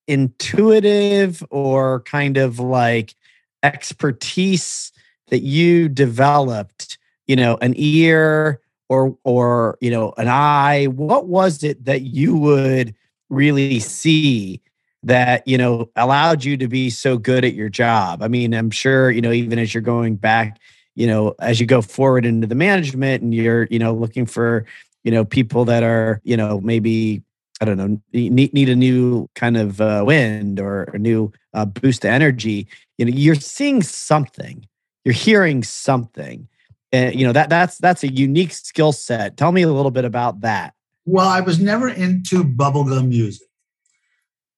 [0.07, 3.15] intuitive or kind of like
[3.63, 4.93] expertise
[5.29, 6.98] that you developed
[7.29, 10.87] you know, an ear or or you know, an eye?
[10.87, 12.95] What was it that you would
[13.31, 14.61] really see
[15.05, 18.23] that you know allowed you to be so good at your job?
[18.23, 20.59] I mean, I'm sure you know even as you're going back,
[20.97, 24.65] you know, as you go forward into the management and you're you know looking for
[25.05, 27.23] you know people that are you know maybe
[27.61, 31.65] I don't know, need, need a new kind of uh, wind or a new uh,
[31.65, 32.69] boost of energy.
[32.99, 34.67] You know, you're seeing something,
[35.05, 36.49] you're hearing something,
[36.93, 39.37] and you know that that's that's a unique skill set.
[39.37, 40.75] Tell me a little bit about that.
[41.05, 43.47] Well i was never into bubblegum music.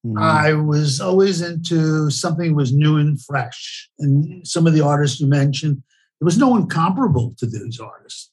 [0.05, 0.17] Mm-hmm.
[0.17, 3.89] i was always into something that was new and fresh.
[3.99, 5.83] And some of the artists you mentioned
[6.19, 8.31] there was no one comparable to those artists.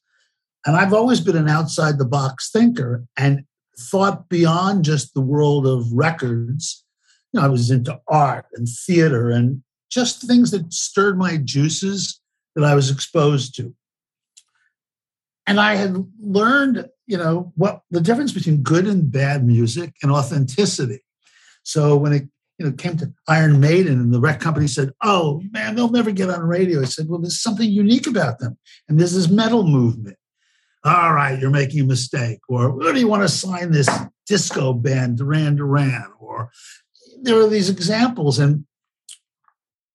[0.67, 3.45] And i've always been an outside the box thinker and
[3.79, 6.85] thought beyond just the world of records.
[7.33, 12.21] You know i was into art and theater and just things that stirred my juices
[12.55, 13.75] that i was exposed to
[15.49, 20.13] and I had learned, you know, what the difference between good and bad music and
[20.13, 21.01] authenticity.
[21.63, 25.43] So when it you know came to Iron Maiden and the rec company said, "Oh
[25.51, 28.59] man, they'll never get on radio," I said, "Well, there's something unique about them,
[28.89, 30.19] and there's this metal movement."
[30.85, 33.89] All right, you're making a mistake, or what do you want to sign this
[34.27, 36.13] disco band, Duran Duran?
[36.21, 36.51] Or
[37.23, 38.67] there are these examples, and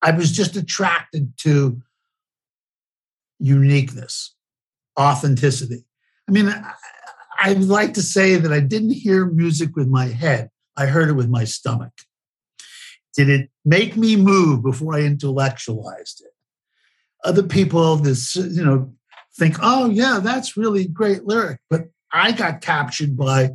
[0.02, 1.80] I was just attracted to
[3.38, 4.34] uniqueness
[4.98, 5.84] authenticity.
[6.28, 6.48] I mean,
[7.38, 11.08] I, would like to say that I didn't hear music with my head, I heard
[11.08, 11.92] it with my stomach.
[13.16, 16.32] Did it make me move before I intellectualized it?
[17.24, 18.92] Other people, this, you know,
[19.36, 21.60] think, oh, yeah, that's really great lyric.
[21.70, 23.50] But I got captured by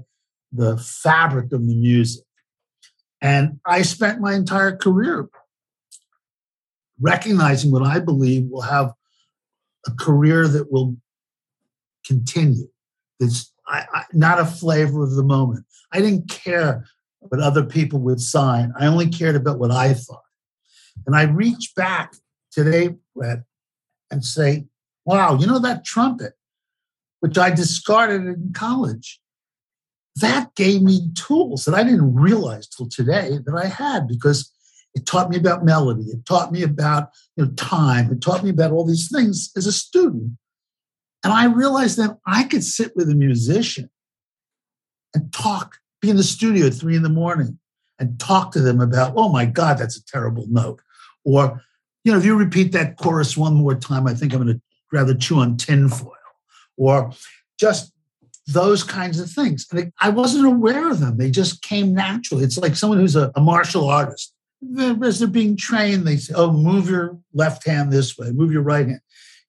[0.51, 2.23] the fabric of the music.
[3.21, 5.27] And I spent my entire career
[6.99, 8.93] recognizing what I believe will have
[9.87, 10.97] a career that will
[12.09, 12.67] continue.
[13.19, 15.65] It's I, I, not a flavor of the moment.
[15.93, 16.85] I didn't care
[17.19, 18.73] what other people would sign.
[18.79, 20.23] I only cared about what I thought.
[21.05, 22.15] And I reach back
[22.51, 23.43] today, Brett,
[24.09, 24.65] and say,
[25.05, 26.33] wow, you know that trumpet,
[27.19, 29.19] which I discarded in college,
[30.15, 34.51] that gave me tools that I didn't realize till today that I had because
[34.95, 36.05] it taught me about melody.
[36.05, 38.11] It taught me about you know, time.
[38.11, 40.33] It taught me about all these things as a student
[41.23, 43.89] and I realized that I could sit with a musician
[45.13, 47.59] and talk, be in the studio at three in the morning
[47.99, 50.81] and talk to them about, oh my God, that's a terrible note.
[51.25, 51.61] Or,
[52.03, 54.61] you know, if you repeat that chorus one more time, I think I'm going to
[54.91, 56.13] rather chew on tinfoil.
[56.77, 57.11] Or
[57.59, 57.91] just
[58.47, 59.67] those kinds of things.
[59.71, 61.17] And I wasn't aware of them.
[61.17, 62.45] They just came naturally.
[62.45, 64.33] It's like someone who's a, a martial artist
[65.03, 68.61] as they're being trained, they say, "Oh, move your left hand this way, move your
[68.61, 69.01] right hand."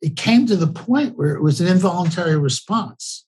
[0.03, 3.25] It came to the point where it was an involuntary response.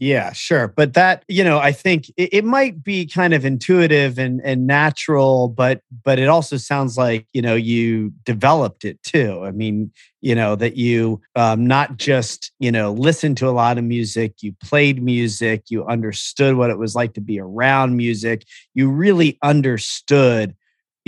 [0.00, 0.68] Yeah, sure.
[0.68, 4.64] But that, you know, I think it, it, might be kind of intuitive and, and
[4.64, 9.42] natural, but but it also sounds like, you know, you developed it too.
[9.44, 9.90] I mean,
[10.20, 14.34] you know, that you um, not just, you know, listened to a lot of music,
[14.40, 18.46] you played music, you understood what it was like to be around music.
[18.74, 20.54] You really understood,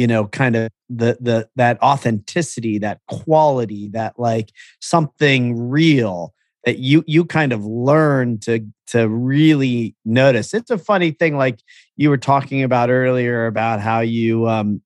[0.00, 6.32] you know, kind of the the that authenticity, that quality, that like something real
[6.64, 10.54] that you you kind of learn to to really notice.
[10.54, 11.60] It's a funny thing, like
[11.98, 14.80] you were talking about earlier about how you um,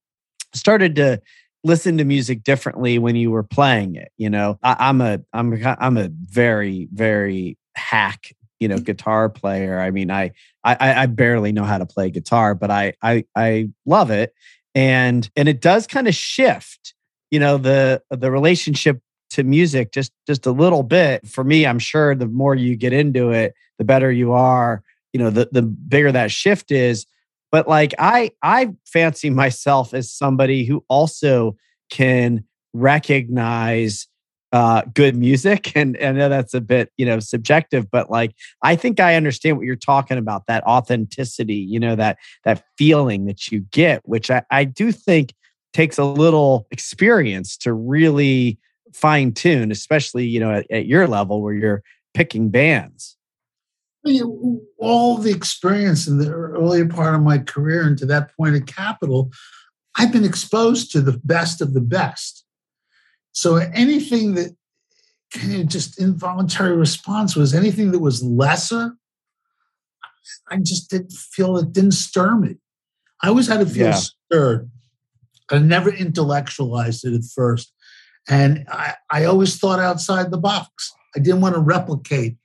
[0.53, 1.23] started to
[1.63, 4.11] listen to music differently when you were playing it.
[4.17, 9.29] You know, I, am a I'm a, I'm a very very hack you know guitar
[9.29, 9.79] player.
[9.79, 10.33] I mean, I
[10.65, 14.35] I I barely know how to play guitar, but I I I love it,
[14.75, 16.95] and and it does kind of shift
[17.31, 19.01] you know the the relationship
[19.31, 21.27] to music just just a little bit.
[21.27, 25.19] For me i'm sure the more you get into it the better you are you
[25.21, 27.07] know the the bigger that shift is.
[27.51, 31.57] But like i i fancy myself as somebody who also
[31.91, 34.09] can recognize
[34.55, 38.35] uh, good music and, and I know that's a bit you know subjective but like
[38.63, 43.27] I think I understand what you're talking about that authenticity you know that that feeling
[43.27, 45.35] that you get which I, I do think
[45.75, 48.59] takes a little experience to really
[48.95, 51.83] fine tune, especially you know at, at, your level where you're
[52.15, 53.17] picking bands.
[54.79, 58.67] All the experience in the earlier part of my career and to that point at
[58.67, 59.31] Capitol,
[59.97, 62.44] I've been exposed to the best of the best.
[63.35, 64.57] So anything that
[65.33, 68.97] kind of just involuntary response was anything that was lesser,
[70.49, 72.57] I just didn't feel it didn't stir me.
[73.23, 74.01] I always had to feel yeah.
[74.31, 74.71] stirred.
[75.51, 77.73] I never intellectualized it at first.
[78.29, 80.93] And I, I always thought outside the box.
[81.15, 82.37] I didn't want to replicate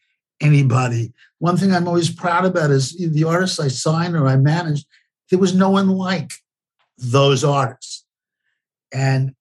[0.42, 1.14] anybody.
[1.38, 4.88] One thing I'm always proud about is the artists I signed or I managed,
[5.30, 6.34] there was no one like
[6.98, 8.06] those artists.
[8.92, 9.36] And,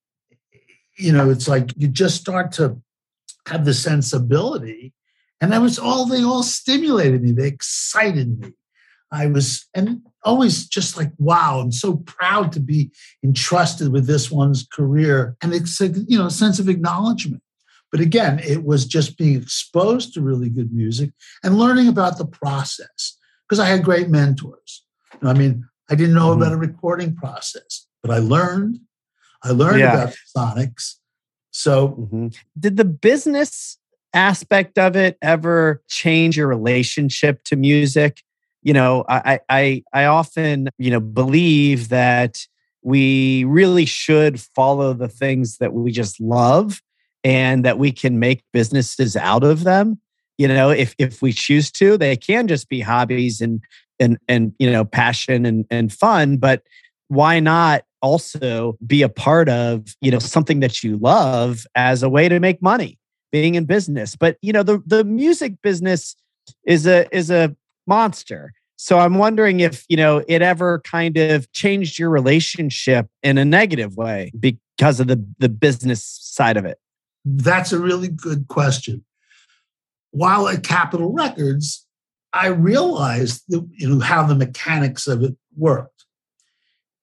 [0.98, 2.80] you know, it's like you just start to
[3.46, 4.92] have the sensibility.
[5.40, 8.52] And that was all, they all stimulated me, they excited me.
[9.10, 12.90] I was, and always just like, wow, I'm so proud to be
[13.24, 15.36] entrusted with this one's career.
[15.40, 17.42] And it's a, you know, a sense of acknowledgement.
[17.90, 22.26] But again, it was just being exposed to really good music and learning about the
[22.26, 23.16] process
[23.48, 24.84] because I had great mentors.
[25.14, 26.42] You know, I mean, I didn't know mm-hmm.
[26.42, 28.80] about a recording process, but I learned.
[29.42, 30.02] I learned yeah.
[30.02, 30.94] about sonics.
[31.50, 32.28] So, mm-hmm.
[32.58, 33.78] did the business
[34.14, 38.22] aspect of it ever change your relationship to music?
[38.62, 42.46] you know, I, I, I often, you know, believe that
[42.82, 46.82] we really should follow the things that we just love
[47.24, 50.00] and that we can make businesses out of them.
[50.38, 53.60] You know, if, if we choose to, they can just be hobbies and,
[53.98, 56.62] and, and, you know, passion and, and fun, but
[57.08, 62.08] why not also be a part of, you know, something that you love as a
[62.08, 62.98] way to make money
[63.32, 64.16] being in business.
[64.16, 66.16] But, you know, the, the music business
[66.64, 67.54] is a, is a,
[67.88, 68.52] monster.
[68.76, 73.44] So I'm wondering if, you know, it ever kind of changed your relationship in a
[73.44, 76.78] negative way because of the the business side of it.
[77.24, 79.04] That's a really good question.
[80.12, 81.86] While at Capitol Records,
[82.32, 85.97] I realized that, you know how the mechanics of it worked.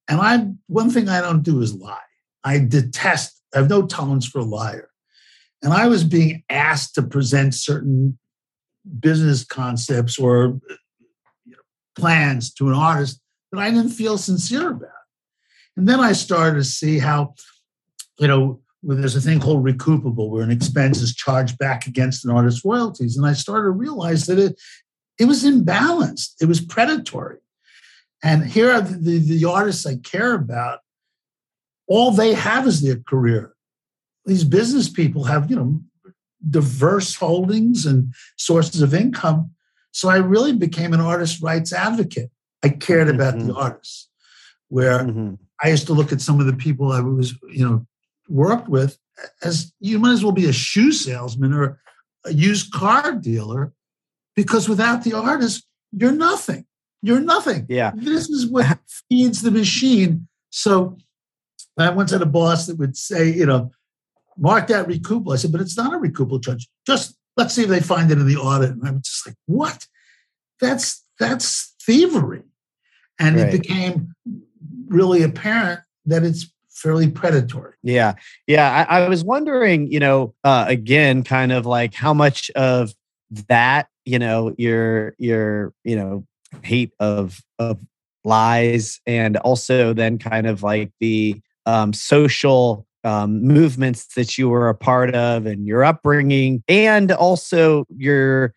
[0.08, 1.99] And I one thing I don't do is lie.
[2.43, 4.89] I detest, I have no tolerance for a liar.
[5.64, 8.20] And I was being asked to present certain
[8.99, 10.76] business concepts or uh,
[11.45, 11.58] you know,
[11.95, 13.20] plans to an artist
[13.51, 14.89] that I didn't feel sincere about.
[15.76, 17.34] And then I started to see how,
[18.20, 22.32] you know, there's a thing called recoupable, where an expense is charged back against an
[22.32, 23.18] artist's royalties.
[23.18, 24.62] And I started to realize that it,
[25.18, 27.39] it was imbalanced, it was predatory.
[28.24, 30.80] And here are the, the, the artists I care about.
[31.88, 33.53] All they have is their career.
[34.26, 35.82] These business people have, you know,
[36.49, 39.51] diverse holdings and sources of income.
[39.91, 42.32] So I really became an artist rights advocate.
[42.63, 43.49] I cared about mm-hmm.
[43.49, 44.09] the artists,
[44.70, 45.36] where mm-hmm.
[45.61, 47.86] I used to look at some of the people I was, you know,
[48.28, 48.97] worked with
[49.43, 51.80] as you might as well be a shoe salesman or
[52.26, 53.74] a used car dealer,
[54.36, 56.66] because without the artist, you're nothing.
[57.02, 57.66] You're nothing.
[57.70, 57.91] Yeah.
[57.96, 58.80] This is what
[59.10, 60.28] feeds the machine.
[60.50, 60.98] So
[61.78, 63.72] I once had a boss that would say, you know,
[64.38, 65.34] mark that recoupable.
[65.34, 66.68] I said, but it's not a recoupable judge.
[66.88, 68.72] Just let's see if they find it in the audit.
[68.72, 69.88] And I'm just like, what?
[70.60, 72.43] That's that's thievery.
[73.20, 73.54] And right.
[73.54, 74.14] it became
[74.88, 77.74] really apparent that it's fairly predatory.
[77.84, 78.16] Yeah.
[78.48, 78.86] Yeah.
[78.89, 82.93] I, I was wondering, you know, uh, again, kind of like how much of
[83.48, 86.26] that, you know, your, your, you know,
[86.64, 87.80] hate of, of
[88.24, 94.68] lies and also then kind of like the um, social um, movements that you were
[94.68, 98.54] a part of and your upbringing and also your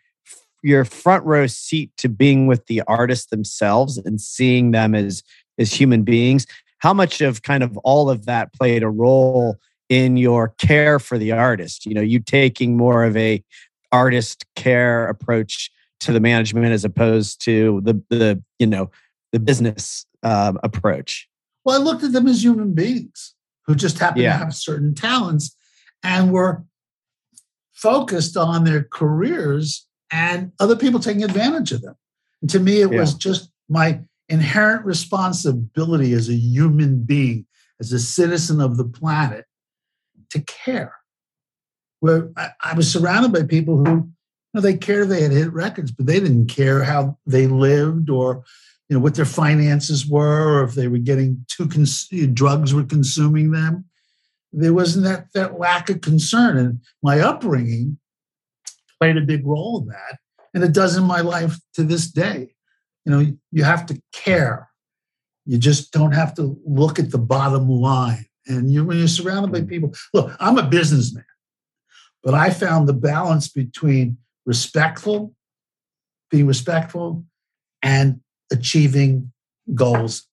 [0.63, 5.23] your front row seat to being with the artists themselves and seeing them as
[5.59, 6.47] as human beings.
[6.79, 9.57] How much of kind of all of that played a role
[9.89, 11.85] in your care for the artist?
[11.85, 13.45] You know you taking more of a
[13.93, 15.71] artist care approach
[16.01, 18.91] to the management as opposed to the the you know
[19.33, 21.29] the business uh, approach
[21.65, 23.35] well i looked at them as human beings
[23.67, 24.33] who just happen yeah.
[24.33, 25.55] to have certain talents
[26.03, 26.65] and were
[27.73, 31.95] focused on their careers and other people taking advantage of them
[32.41, 33.01] and to me it yeah.
[33.01, 37.47] was just my inherent responsibility as a human being,
[37.81, 39.47] as a citizen of the planet,
[40.31, 40.95] to care.
[42.01, 44.11] Where I, I was surrounded by people who,
[44.59, 48.45] know, they cared they had hit records, but they didn't care how they lived or,
[48.89, 52.85] you know, what their finances were or if they were getting too cons- drugs were
[52.85, 53.85] consuming them.
[54.53, 57.99] There wasn't that that lack of concern, and my upbringing
[58.99, 60.19] played a big role in that,
[60.55, 62.55] and it does in my life to this day.
[63.05, 64.71] You know you have to care.
[65.45, 68.25] You just don't have to look at the bottom line.
[68.47, 69.69] And you when you're surrounded by mm.
[69.69, 71.25] people look i'm a businessman
[72.23, 74.17] but i found the balance between
[74.49, 75.35] respectful
[76.31, 77.23] being respectful
[77.83, 78.21] and
[78.51, 79.31] achieving
[79.75, 80.27] goals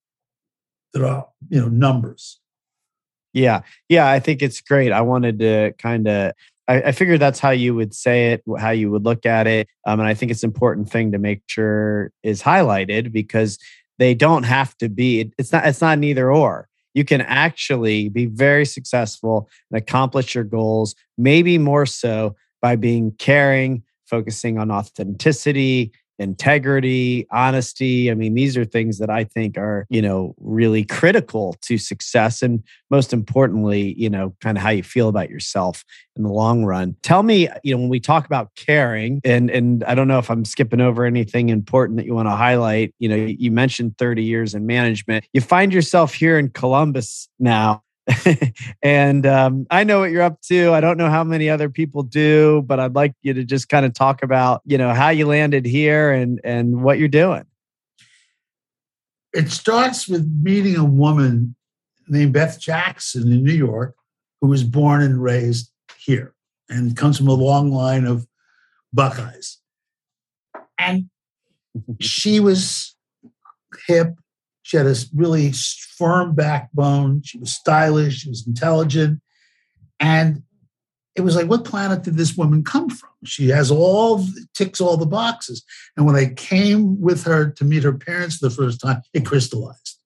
[0.94, 2.40] that are you know numbers
[3.34, 6.32] yeah yeah i think it's great i wanted to kind of
[6.70, 9.68] I, I figured that's how you would say it, how you would look at it.
[9.86, 13.60] Um, and I think it's an important thing to make sure is highlighted because
[14.00, 16.68] they don't have to be, it's not, it's not neither or.
[16.96, 23.12] You can actually be very successful and accomplish your goals, maybe more so by being
[23.20, 28.10] caring, focusing on authenticity, integrity, honesty.
[28.10, 32.42] I mean, these are things that I think are, you know, really critical to success.
[32.42, 35.84] And most importantly, you know, kind of how you feel about yourself
[36.16, 36.96] in the long run.
[37.04, 40.30] Tell me, you know, when we talk about caring, and and I don't know if
[40.30, 42.94] I'm skipping over anything important that you want to highlight.
[43.00, 45.26] You know, you mentioned 30 years in management.
[45.34, 47.85] You find yourself here in Columbus now.
[48.84, 50.74] and um, I know what you're up to.
[50.74, 53.86] I don't know how many other people do, but I'd like you to just kind
[53.86, 57.46] of talk about, you know, how you landed here and and what you're doing.
[59.34, 61.56] It starts with meeting a woman
[62.08, 63.96] named Beth Jackson in New York,
[64.40, 66.34] who was born and raised here
[66.70, 68.28] and comes from a long line of
[68.94, 69.60] Buckeyes.
[70.78, 71.10] And
[72.00, 72.96] she was
[73.88, 74.16] hip
[74.66, 75.52] she had a really
[75.96, 77.22] firm backbone.
[77.24, 78.22] She was stylish.
[78.22, 79.22] She was intelligent.
[80.00, 80.42] And
[81.16, 83.12] it was like, what planet did this woman come from?
[83.24, 85.64] She has all, ticks all the boxes.
[85.96, 89.24] And when I came with her to meet her parents for the first time, it
[89.24, 90.00] crystallized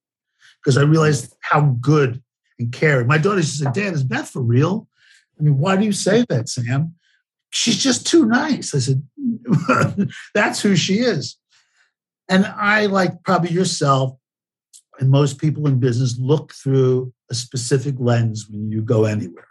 [0.61, 2.21] because I realized how good
[2.59, 3.07] and caring.
[3.07, 4.89] My daughter, she said, Dad, is Beth for real?
[5.39, 6.95] I mean, why do you say that, Sam?
[7.49, 8.75] She's just too nice.
[8.75, 9.07] I said,
[10.33, 11.37] that's who she is.
[12.27, 14.19] And I, like probably yourself,
[14.99, 19.47] and most people in business look through a specific lens when you go anywhere.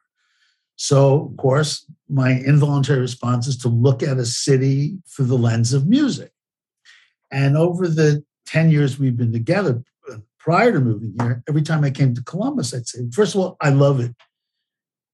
[0.76, 5.72] So, of course, my involuntary response is to look at a city through the lens
[5.72, 6.30] of music.
[7.30, 11.82] And over the 10 years we've been together, uh, prior to moving here, every time
[11.82, 14.14] I came to Columbus, I'd say, first of all, I love it.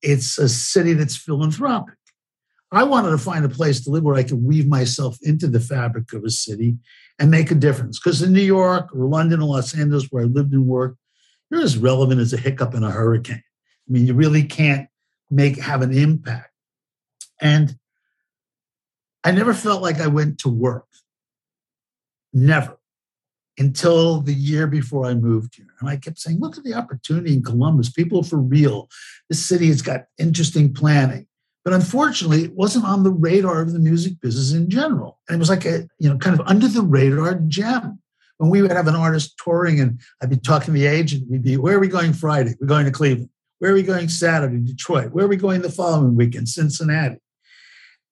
[0.02, 1.94] It's a city that's philanthropic.
[2.70, 5.60] I wanted to find a place to live where I could weave myself into the
[5.60, 6.76] fabric of a city
[7.18, 7.98] and make a difference.
[7.98, 10.98] Because in New York or London or Los Angeles, where I lived and worked,
[11.50, 13.42] you're as relevant as a hiccup in a hurricane.
[13.88, 14.88] I mean, you really can't
[15.30, 16.50] make have an impact.
[17.40, 17.76] And
[19.22, 20.86] I never felt like I went to work.
[22.32, 22.76] Never.
[23.56, 25.68] Until the year before I moved here.
[25.78, 27.90] And I kept saying, look at the opportunity in Columbus.
[27.90, 28.88] People for real.
[29.28, 31.26] This city has got interesting planning.
[31.64, 35.18] But unfortunately, it wasn't on the radar of the music business in general.
[35.28, 38.00] And it was like a, you know, kind of under the radar gem.
[38.36, 41.42] When we would have an artist touring and I'd be talking to the agent, we'd
[41.42, 42.54] be, where are we going Friday?
[42.60, 43.30] We're going to Cleveland.
[43.60, 44.58] Where are we going Saturday?
[44.58, 45.12] Detroit.
[45.12, 46.48] Where are we going the following weekend?
[46.48, 47.16] Cincinnati.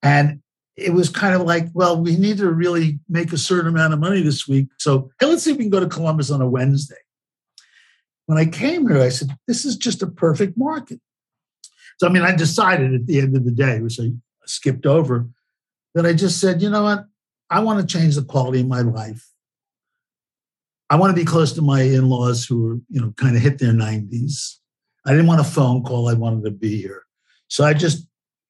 [0.03, 0.40] And
[0.76, 4.00] it was kind of like, well, we need to really make a certain amount of
[4.00, 4.68] money this week.
[4.78, 6.94] So hey, let's see if we can go to Columbus on a Wednesday.
[8.26, 11.00] When I came here, I said, this is just a perfect market.
[12.03, 14.11] So, I mean, I decided at the end of the day, which I
[14.44, 15.28] skipped over,
[15.94, 17.05] that I just said, you know what?
[17.48, 19.30] I want to change the quality of my life.
[20.90, 23.61] I want to be close to my in-laws who are, you know, kind of hit
[23.61, 24.57] their 90s.
[25.07, 26.09] I didn't want a phone call.
[26.09, 27.05] I wanted to be here.
[27.46, 28.09] So I just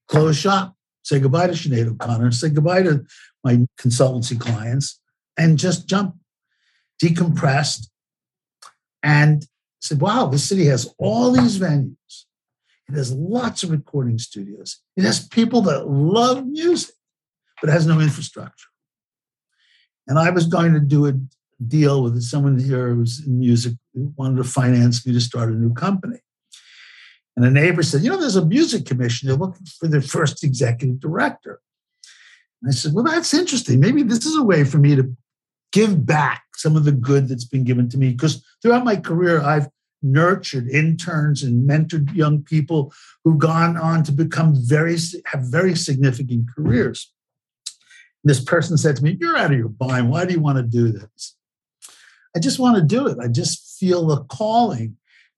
[0.08, 3.04] closed shop, say goodbye to Sinead O'Connor, say goodbye to
[3.44, 4.98] my consultancy clients,
[5.36, 6.14] and just jump,
[7.04, 7.88] decompressed,
[9.02, 9.46] and
[9.82, 12.24] said, wow, this city has all these venues.
[12.88, 14.78] It has lots of recording studios.
[14.96, 16.94] It has people that love music,
[17.60, 18.68] but has no infrastructure.
[20.08, 21.14] And I was going to do a
[21.66, 25.56] deal with someone here who's in music who wanted to finance me to start a
[25.56, 26.18] new company.
[27.36, 29.28] And a neighbor said, You know, there's a music commission.
[29.28, 31.60] They're looking for their first executive director.
[32.62, 33.80] And I said, Well, that's interesting.
[33.80, 35.16] Maybe this is a way for me to
[35.72, 38.10] give back some of the good that's been given to me.
[38.10, 39.68] Because throughout my career, I've
[40.02, 42.92] nurtured interns and mentored young people
[43.24, 44.96] who've gone on to become very,
[45.26, 47.12] have very significant careers.
[48.24, 50.10] This person said to me, You're out of your mind.
[50.10, 51.36] Why do you want to do this?
[52.36, 53.18] I just want to do it.
[53.20, 54.96] I just feel a calling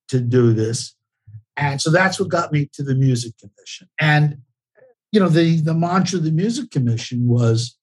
[0.09, 0.95] to do this.
[1.57, 3.89] And so that's what got me to the Music Commission.
[4.01, 4.39] And,
[5.13, 7.77] you know, the, the mantra of the Music Commission was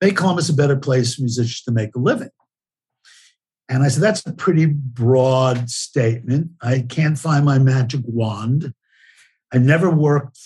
[0.00, 2.30] make Columbus a better place for musicians to make a living.
[3.72, 6.50] And I said, that's a pretty broad statement.
[6.60, 8.74] I can't find my magic wand.
[9.50, 10.38] I never worked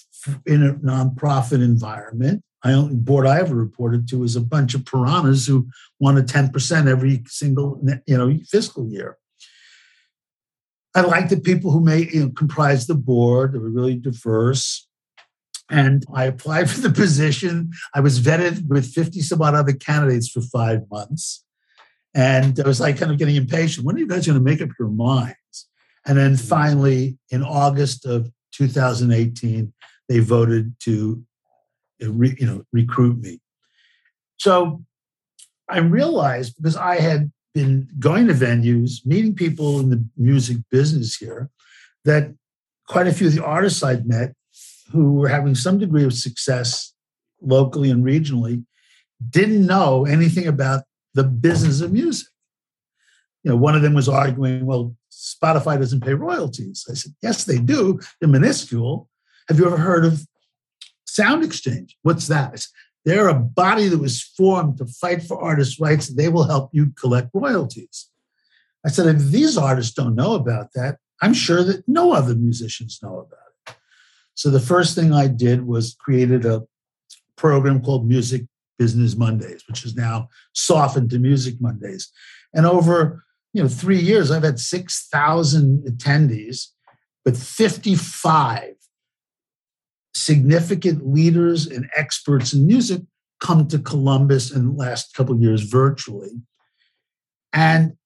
[0.47, 2.45] in a nonprofit environment.
[2.63, 5.69] I only board I ever reported to was a bunch of piranhas who
[5.99, 9.19] wanted 10% every single you know fiscal year.
[10.95, 13.53] I liked the people who made you know, comprised the board.
[13.53, 14.87] They were really diverse.
[15.69, 17.73] And I applied for the position.
[17.93, 21.43] I was vetted with 50 some odd other candidates for five months.
[22.17, 23.85] And I was like kind of getting impatient.
[23.85, 25.69] When are you guys going to make up your minds?
[26.07, 26.49] And then mm-hmm.
[26.49, 29.73] finally, in August of 2018,
[30.09, 31.23] they voted to
[32.03, 33.41] uh, you know recruit me.
[34.39, 34.83] So
[35.69, 41.17] I realized because I had been going to venues, meeting people in the music business
[41.17, 41.51] here,
[42.07, 42.33] that
[42.89, 44.33] quite a few of the artists I'd met
[44.91, 46.95] who were having some degree of success
[47.43, 48.65] locally and regionally
[49.31, 50.85] didn't know anything about
[51.17, 52.29] the business of music.
[53.43, 56.87] You know, one of them was arguing, well, Spotify doesn't pay royalties.
[56.91, 57.99] I said, yes, they do.
[58.21, 59.09] They're minuscule.
[59.49, 60.27] Have you ever heard of
[61.09, 61.93] SoundExchange?
[62.03, 62.67] What's that?
[63.05, 66.09] They're a body that was formed to fight for artists' rights.
[66.09, 68.11] They will help you collect royalties.
[68.85, 73.01] I said, if these artists don't know about that, I'm sure that no other musicians
[73.03, 73.77] know about it.
[74.35, 76.67] So the first thing I did was created a
[77.37, 78.43] program called Music
[78.79, 82.11] Business Mondays, which is now softened to Music Mondays.
[82.55, 86.69] And over you know three years, I've had six thousand attendees,
[87.25, 88.75] but fifty-five
[90.15, 93.03] significant leaders and experts in music
[93.41, 96.41] come to Columbus in the last couple years virtually.
[97.53, 97.97] And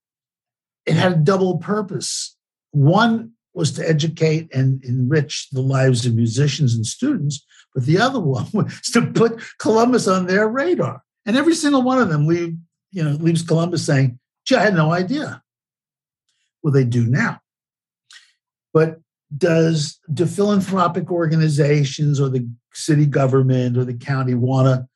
[0.87, 2.37] it had a double purpose.
[2.73, 7.45] One was to educate and enrich the lives of musicians and students,
[7.75, 11.03] but the other one was to put Columbus on their radar.
[11.27, 12.57] And every single one of them leave,
[12.91, 15.43] you know, leaves Columbus saying, gee, I had no idea.
[16.63, 17.41] Well, they do now.
[18.73, 19.01] But
[19.37, 24.89] does do philanthropic organizations or the city government or the county want to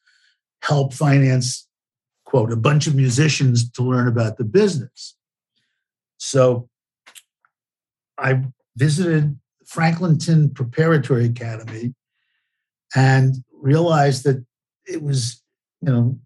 [0.66, 1.68] help finance
[2.24, 5.14] quote a bunch of musicians to learn about the business
[6.16, 6.68] so
[8.18, 8.42] i
[8.76, 11.94] visited franklinton preparatory academy
[12.94, 14.44] and realized that
[14.86, 15.42] it was
[15.80, 16.18] you know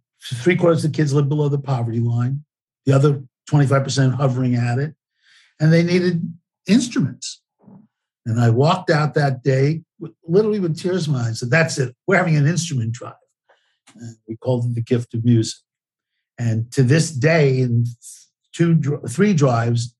[0.42, 2.44] three quarters of the kids live below the poverty line
[2.86, 4.94] the other 25% hovering at it
[5.60, 6.32] and they needed
[6.66, 7.40] instruments
[8.28, 9.82] and I walked out that day,
[10.26, 11.40] literally with tears in my eyes.
[11.40, 11.96] Said, "That's it.
[12.06, 13.14] We're having an instrument drive."
[13.94, 15.58] And we called it the gift of music.
[16.38, 17.86] And to this day, in
[18.52, 19.94] two, three drives,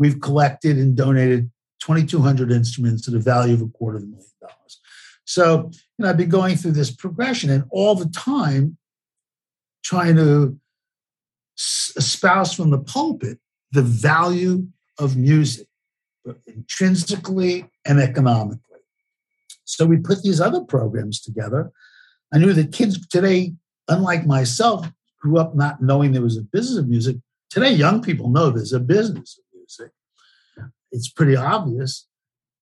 [0.00, 4.26] we've collected and donated 2,200 instruments at a value of a quarter of a million
[4.40, 4.80] dollars.
[5.26, 8.78] So, you know, I've been going through this progression, and all the time
[9.84, 10.58] trying to
[11.96, 13.38] espouse from the pulpit
[13.72, 14.66] the value
[14.98, 15.66] of music
[16.46, 18.80] intrinsically and economically.
[19.64, 21.70] So we put these other programs together.
[22.32, 23.52] I knew that kids today,
[23.86, 24.90] unlike myself,
[25.20, 27.16] grew up not knowing there was a business of music.
[27.50, 29.92] Today, young people know there's a business of music.
[30.92, 32.06] It's pretty obvious.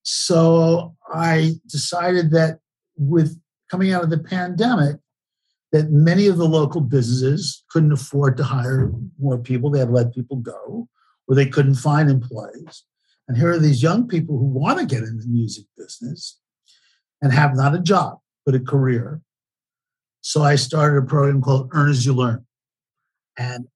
[0.02, 2.60] So I decided that
[2.96, 3.40] with
[3.70, 4.96] coming out of the pandemic,
[5.72, 9.70] that many of the local businesses couldn't afford to hire more people.
[9.70, 10.88] They had let people go,
[11.26, 12.84] or they couldn't find employees.
[13.26, 16.38] And here are these young people who want to get in the music business
[17.20, 19.20] and have not a job, but a career.
[20.22, 22.46] So I started a program called Earn as You Learn.
[23.36, 23.68] And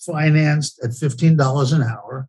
[0.00, 2.28] financed at $15 an hour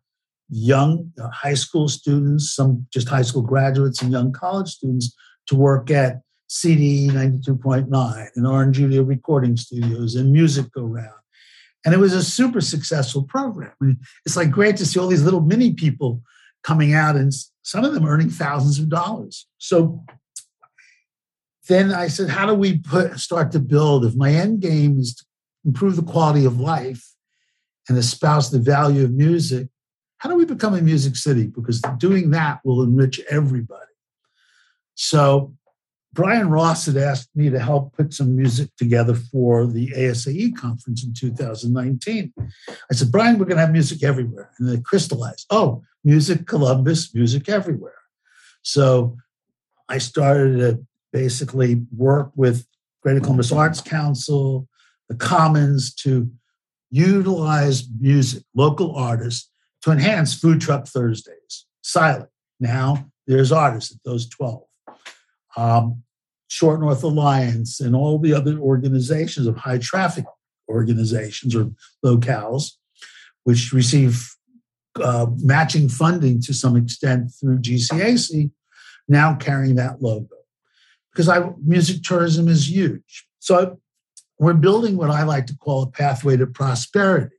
[0.52, 5.14] young uh, high school students, some just high school graduates, and young college students
[5.46, 11.08] to work at CD 92.9 and Orange Julia recording studios and Music Go Round.
[11.84, 13.72] And it was a super successful program.
[13.80, 16.22] I mean, it's like great to see all these little mini people
[16.62, 17.32] coming out and
[17.62, 19.46] some of them earning thousands of dollars.
[19.56, 20.04] So
[21.66, 24.04] then I said, how do we put start to build?
[24.04, 25.24] If my end game is to
[25.64, 27.14] improve the quality of life
[27.88, 29.68] and espouse the value of music,
[30.22, 31.48] how do we become a music city?
[31.48, 33.90] Because doing that will enrich everybody.
[34.94, 35.52] So
[36.12, 41.02] Brian Ross had asked me to help put some music together for the ASAE conference
[41.02, 42.32] in 2019.
[42.38, 42.44] I
[42.92, 44.52] said, Brian, we're going to have music everywhere.
[44.60, 47.98] And they crystallized, oh, music Columbus, music everywhere.
[48.62, 49.16] So
[49.88, 52.64] I started to basically work with
[53.02, 54.68] Greater Columbus Arts Council,
[55.08, 56.30] the Commons to
[56.92, 59.48] utilize music, local artists,
[59.82, 61.66] to enhance Food Truck Thursdays.
[61.82, 62.28] Silent.
[62.60, 64.62] Now there's artists at those 12
[65.56, 66.02] um,
[66.48, 70.26] Short North Alliance, and all the other organizations of high traffic
[70.68, 71.70] organizations or
[72.04, 72.72] locales,
[73.44, 74.28] which receive
[75.02, 78.50] uh, matching funding to some extent through GCAC,
[79.08, 80.28] now carrying that logo.
[81.12, 83.26] Because I, music tourism is huge.
[83.38, 83.80] So
[84.38, 87.36] we're building what I like to call a pathway to prosperity.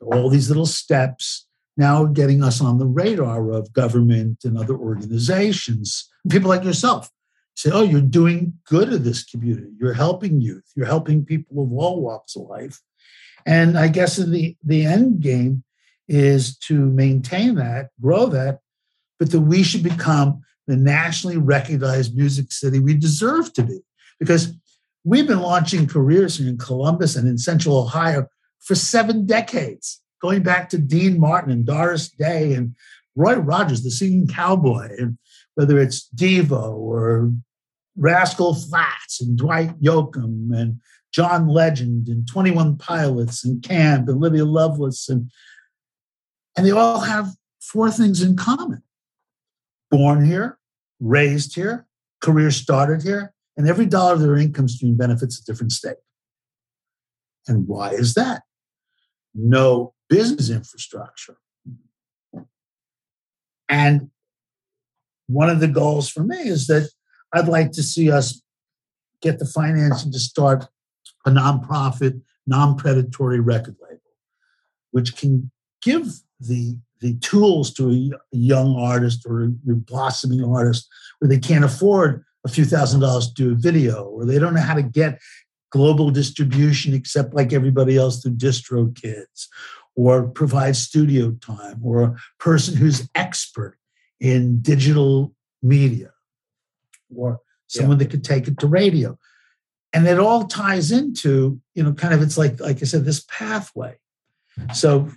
[0.00, 1.45] All these little steps
[1.76, 6.08] now getting us on the radar of government and other organizations.
[6.28, 7.10] People like yourself
[7.54, 9.68] say, oh, you're doing good in this community.
[9.78, 10.70] You're helping youth.
[10.74, 12.80] You're helping people of all walks of life.
[13.46, 15.64] And I guess the, the end game
[16.08, 18.60] is to maintain that, grow that,
[19.18, 23.80] but that we should become the nationally recognized music city we deserve to be.
[24.18, 24.52] Because
[25.04, 28.26] we've been launching careers here in Columbus and in Central Ohio
[28.60, 32.74] for seven decades, going back to Dean Martin and Doris Day and
[33.14, 35.18] Roy Rogers, the singing cowboy, and
[35.54, 37.30] whether it's Devo or
[37.96, 40.80] Rascal Flatts and Dwight Yoakam and
[41.12, 45.30] John Legend and 21 Pilots and Camp and Lydia Loveless and
[46.56, 47.28] and they all have
[47.60, 48.82] four things in common.
[49.92, 50.58] Born here,
[50.98, 51.86] raised here,
[52.20, 55.98] career started here, and every dollar of their income stream benefits a different state.
[57.46, 58.42] And why is that?
[59.32, 61.36] No business infrastructure.
[63.68, 64.10] And
[65.26, 66.88] one of the goals for me is that
[67.32, 68.40] I'd like to see us
[69.20, 70.66] get the financing to start
[71.24, 74.00] a nonprofit, non-predatory record label,
[74.92, 75.50] which can
[75.82, 80.88] give the the tools to a, young artist or a blossoming artist
[81.18, 84.54] where they can't afford a few thousand dollars to do a video, or they don't
[84.54, 85.20] know how to get
[85.70, 89.48] global distribution except like everybody else through DistroKids,
[89.96, 93.76] or provide studio time, or a person who's expert
[94.20, 96.12] in digital media
[97.14, 98.04] or someone yeah.
[98.04, 99.18] that could take it to radio.
[99.92, 103.24] And it all ties into, you know, kind of it's like, like I said, this
[103.28, 103.96] pathway.
[104.74, 105.10] So,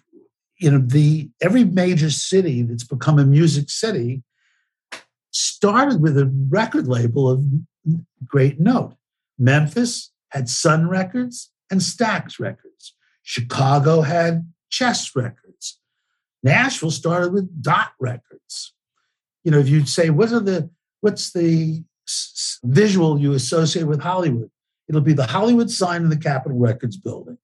[0.58, 4.24] you know, the every major city that's become a music city
[5.32, 7.46] started with a record label of
[8.26, 8.96] great note.
[9.38, 12.96] Memphis had Sun Records and Stax Records.
[13.24, 15.80] Chicago had Chess Records.
[16.44, 18.74] Nashville started with Dot Records.
[19.44, 20.70] You know, if you'd say, what are the
[21.02, 24.50] what's the s- visual you associate with Hollywood?
[24.88, 27.38] It'll be the Hollywood sign in the Capitol Records building.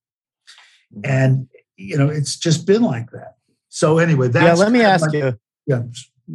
[1.03, 3.35] And, you know, it's just been like that.
[3.69, 4.53] So anyway, that's yeah.
[4.53, 5.39] Let me ask my, you.
[5.67, 5.83] Yeah.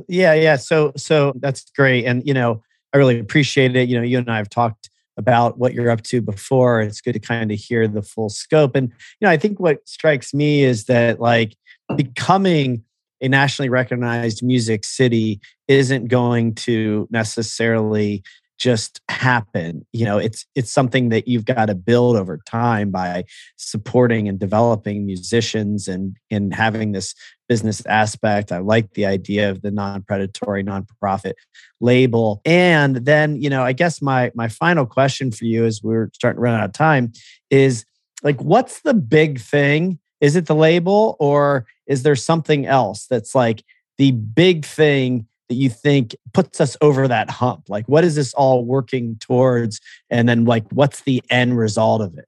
[0.09, 0.35] Yeah.
[0.35, 0.57] Yeah.
[0.57, 2.05] So, so that's great.
[2.05, 2.63] And, you know,
[2.93, 3.89] I really appreciate it.
[3.89, 6.81] You know, you and I have talked about what you're up to before.
[6.81, 8.75] It's good to kind of hear the full scope.
[8.75, 11.57] And, you know, I think what strikes me is that like
[11.97, 12.85] becoming
[13.21, 18.23] a nationally recognized music city isn't going to necessarily
[18.61, 23.25] just happen you know it's it's something that you've got to build over time by
[23.57, 27.15] supporting and developing musicians and and having this
[27.51, 28.53] business aspect.
[28.53, 31.35] I like the idea of the non-predatory non-profit
[31.81, 32.41] label.
[32.45, 36.37] And then you know i guess my my final question for you as we're starting
[36.37, 37.13] to run out of time
[37.51, 37.85] is
[38.23, 39.99] like what's the big thing?
[40.21, 43.65] Is it the label or is there something else that's like
[43.99, 47.65] the big thing that you think puts us over that hump?
[47.69, 49.81] Like, what is this all working towards?
[50.09, 52.27] And then, like, what's the end result of it?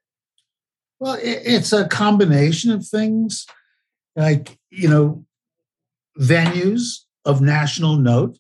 [0.98, 3.46] Well, it's a combination of things
[4.16, 5.24] like, you know,
[6.18, 8.38] venues of national note.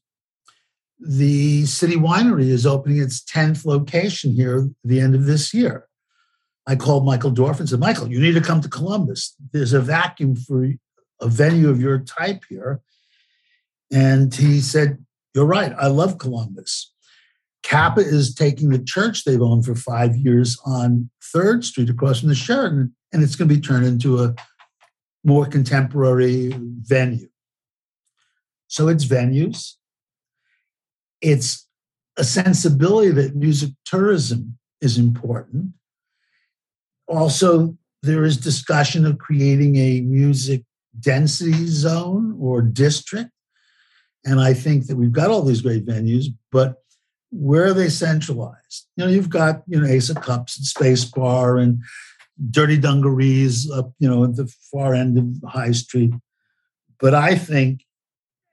[0.98, 5.86] The City Winery is opening its 10th location here at the end of this year.
[6.66, 9.34] I called Michael Dorf and said, Michael, you need to come to Columbus.
[9.52, 10.72] There's a vacuum for
[11.20, 12.80] a venue of your type here.
[13.92, 15.72] And he said, You're right.
[15.78, 16.92] I love Columbus.
[17.62, 22.28] CAPA is taking the church they've owned for five years on Third Street across from
[22.28, 24.34] the Sheraton, and it's going to be turned into a
[25.24, 27.28] more contemporary venue.
[28.66, 29.74] So it's venues,
[31.20, 31.68] it's
[32.16, 35.72] a sensibility that music tourism is important.
[37.06, 40.64] Also, there is discussion of creating a music
[40.98, 43.30] density zone or district.
[44.24, 46.76] And I think that we've got all these great venues, but
[47.30, 48.86] where are they centralized?
[48.96, 51.82] You know, you've got, you know, Ace of Cups and Space Bar and
[52.50, 56.12] Dirty Dungarees up, you know, at the far end of High Street.
[57.00, 57.84] But I think,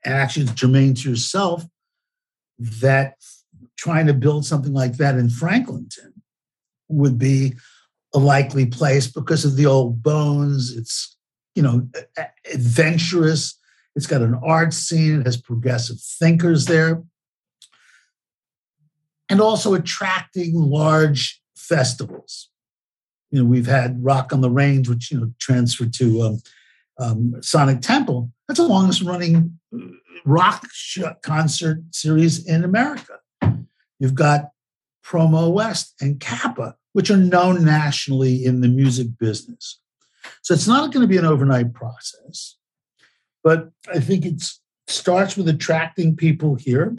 [0.04, 1.64] actually, it's germane to yourself
[2.58, 3.14] that
[3.76, 6.12] trying to build something like that in Franklinton
[6.88, 7.54] would be
[8.12, 10.76] a likely place because of the old bones.
[10.76, 11.16] It's,
[11.54, 11.88] you know,
[12.52, 13.58] adventurous.
[13.96, 15.20] It's got an art scene.
[15.20, 17.02] It has progressive thinkers there.
[19.28, 22.48] And also attracting large festivals.
[23.30, 26.42] You know, we've had Rock on the Range, which, you know, transferred to um,
[26.98, 28.32] um, Sonic Temple.
[28.48, 29.58] That's the longest running
[30.24, 30.66] rock
[31.22, 33.18] concert series in America.
[33.98, 34.50] You've got
[35.04, 39.80] PromoWest and CAPA, which are known nationally in the music business.
[40.42, 42.56] So it's not going to be an overnight process,
[43.42, 44.42] but I think it
[44.86, 46.94] starts with attracting people here.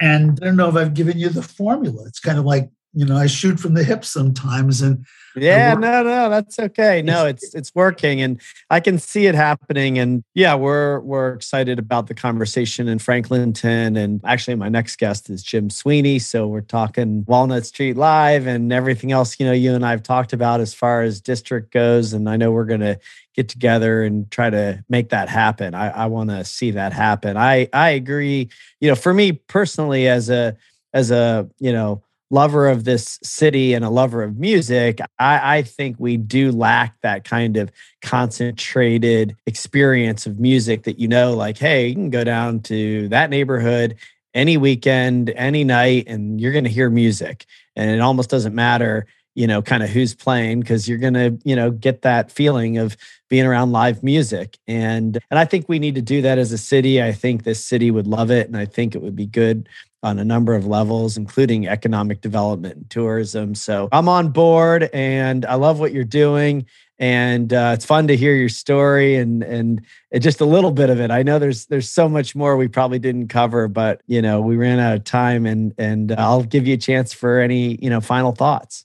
[0.00, 2.04] And I don't know if I've given you the formula.
[2.06, 4.82] It's kind of like you know, I shoot from the hip sometimes.
[4.82, 7.02] And yeah, no, no, that's okay.
[7.02, 9.98] No, it's it's working, and I can see it happening.
[9.98, 13.96] And yeah, we're we're excited about the conversation in Franklinton.
[13.96, 18.72] And actually, my next guest is Jim Sweeney, so we're talking Walnut Street Live and
[18.72, 19.38] everything else.
[19.38, 22.50] You know, you and I've talked about as far as district goes, and I know
[22.50, 22.98] we're going to
[23.36, 25.74] get together and try to make that happen.
[25.74, 27.36] I, I want to see that happen.
[27.36, 28.50] I I agree.
[28.80, 30.56] You know, for me personally, as a
[30.92, 35.62] as a you know lover of this city and a lover of music, I, I,
[35.62, 37.72] think we do lack that kind of
[38.02, 43.30] concentrated experience of music that you know, like, hey, you can go down to that
[43.30, 43.96] neighborhood
[44.32, 47.46] any weekend, any night, and you're going to hear music.
[47.74, 51.36] And it almost doesn't matter, you know, kind of who's playing because you're going to,
[51.44, 52.96] you know, get that feeling of
[53.28, 54.56] being around live music.
[54.68, 57.02] And and I think we need to do that as a city.
[57.02, 59.68] I think this city would love it and I think it would be good
[60.02, 63.54] on a number of levels, including economic development and tourism.
[63.54, 66.66] So I'm on board and I love what you're doing.
[66.98, 69.80] And uh, it's fun to hear your story and and
[70.18, 71.10] just a little bit of it.
[71.10, 74.56] I know there's there's so much more we probably didn't cover, but you know we
[74.56, 78.02] ran out of time, and and I'll give you a chance for any you know
[78.02, 78.84] final thoughts.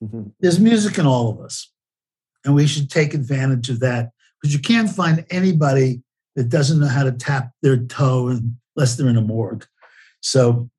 [0.40, 1.70] There's music in all of us,
[2.46, 6.00] and we should take advantage of that because you can't find anybody
[6.34, 8.28] that doesn't know how to tap their toe
[8.74, 9.66] unless they're in a morgue.
[10.22, 10.70] So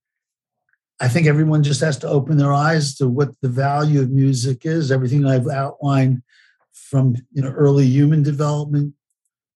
[1.00, 4.66] I think everyone just has to open their eyes to what the value of music
[4.66, 4.92] is.
[4.92, 6.24] Everything I've outlined
[6.72, 8.96] from you know early human development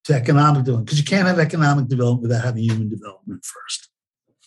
[0.04, 3.90] to economic development, because you can't have economic development without having human development first.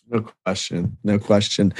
[0.09, 0.97] No question.
[1.05, 1.73] No question.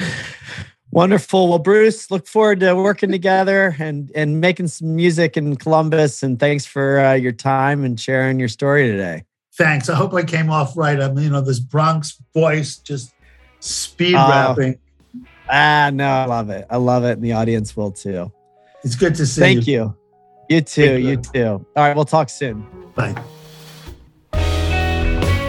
[0.91, 1.49] Wonderful.
[1.49, 6.23] Well, Bruce, look forward to working together and and making some music in Columbus.
[6.23, 9.23] And thanks for uh, your time and sharing your story today.
[9.57, 9.89] Thanks.
[9.89, 10.99] I hope I came off right.
[10.99, 13.13] I mean, you know, this Bronx voice just
[13.61, 14.77] speed uh, rapping.
[15.49, 16.65] Ah, no, I love it.
[16.69, 17.13] I love it.
[17.13, 18.31] And the audience will too.
[18.83, 19.95] It's good to see Thank you.
[20.49, 20.55] you.
[20.55, 20.99] You too.
[20.99, 21.45] You too.
[21.45, 21.95] All right.
[21.95, 22.65] We'll talk soon.
[22.95, 23.15] Bye.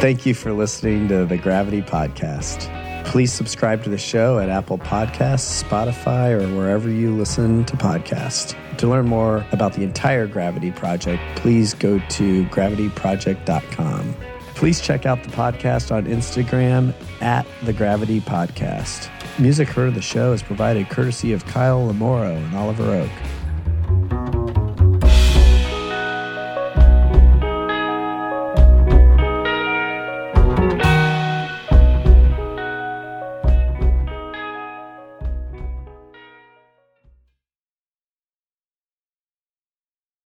[0.00, 2.68] Thank you for listening to the Gravity Podcast.
[3.04, 8.56] Please subscribe to the show at Apple Podcasts, Spotify, or wherever you listen to podcasts.
[8.78, 14.14] To learn more about the entire Gravity Project, please go to gravityproject.com.
[14.62, 19.10] Please check out the podcast on Instagram at The Gravity Podcast.
[19.40, 23.41] Music heard of the show is provided courtesy of Kyle Lamoro and Oliver Oak.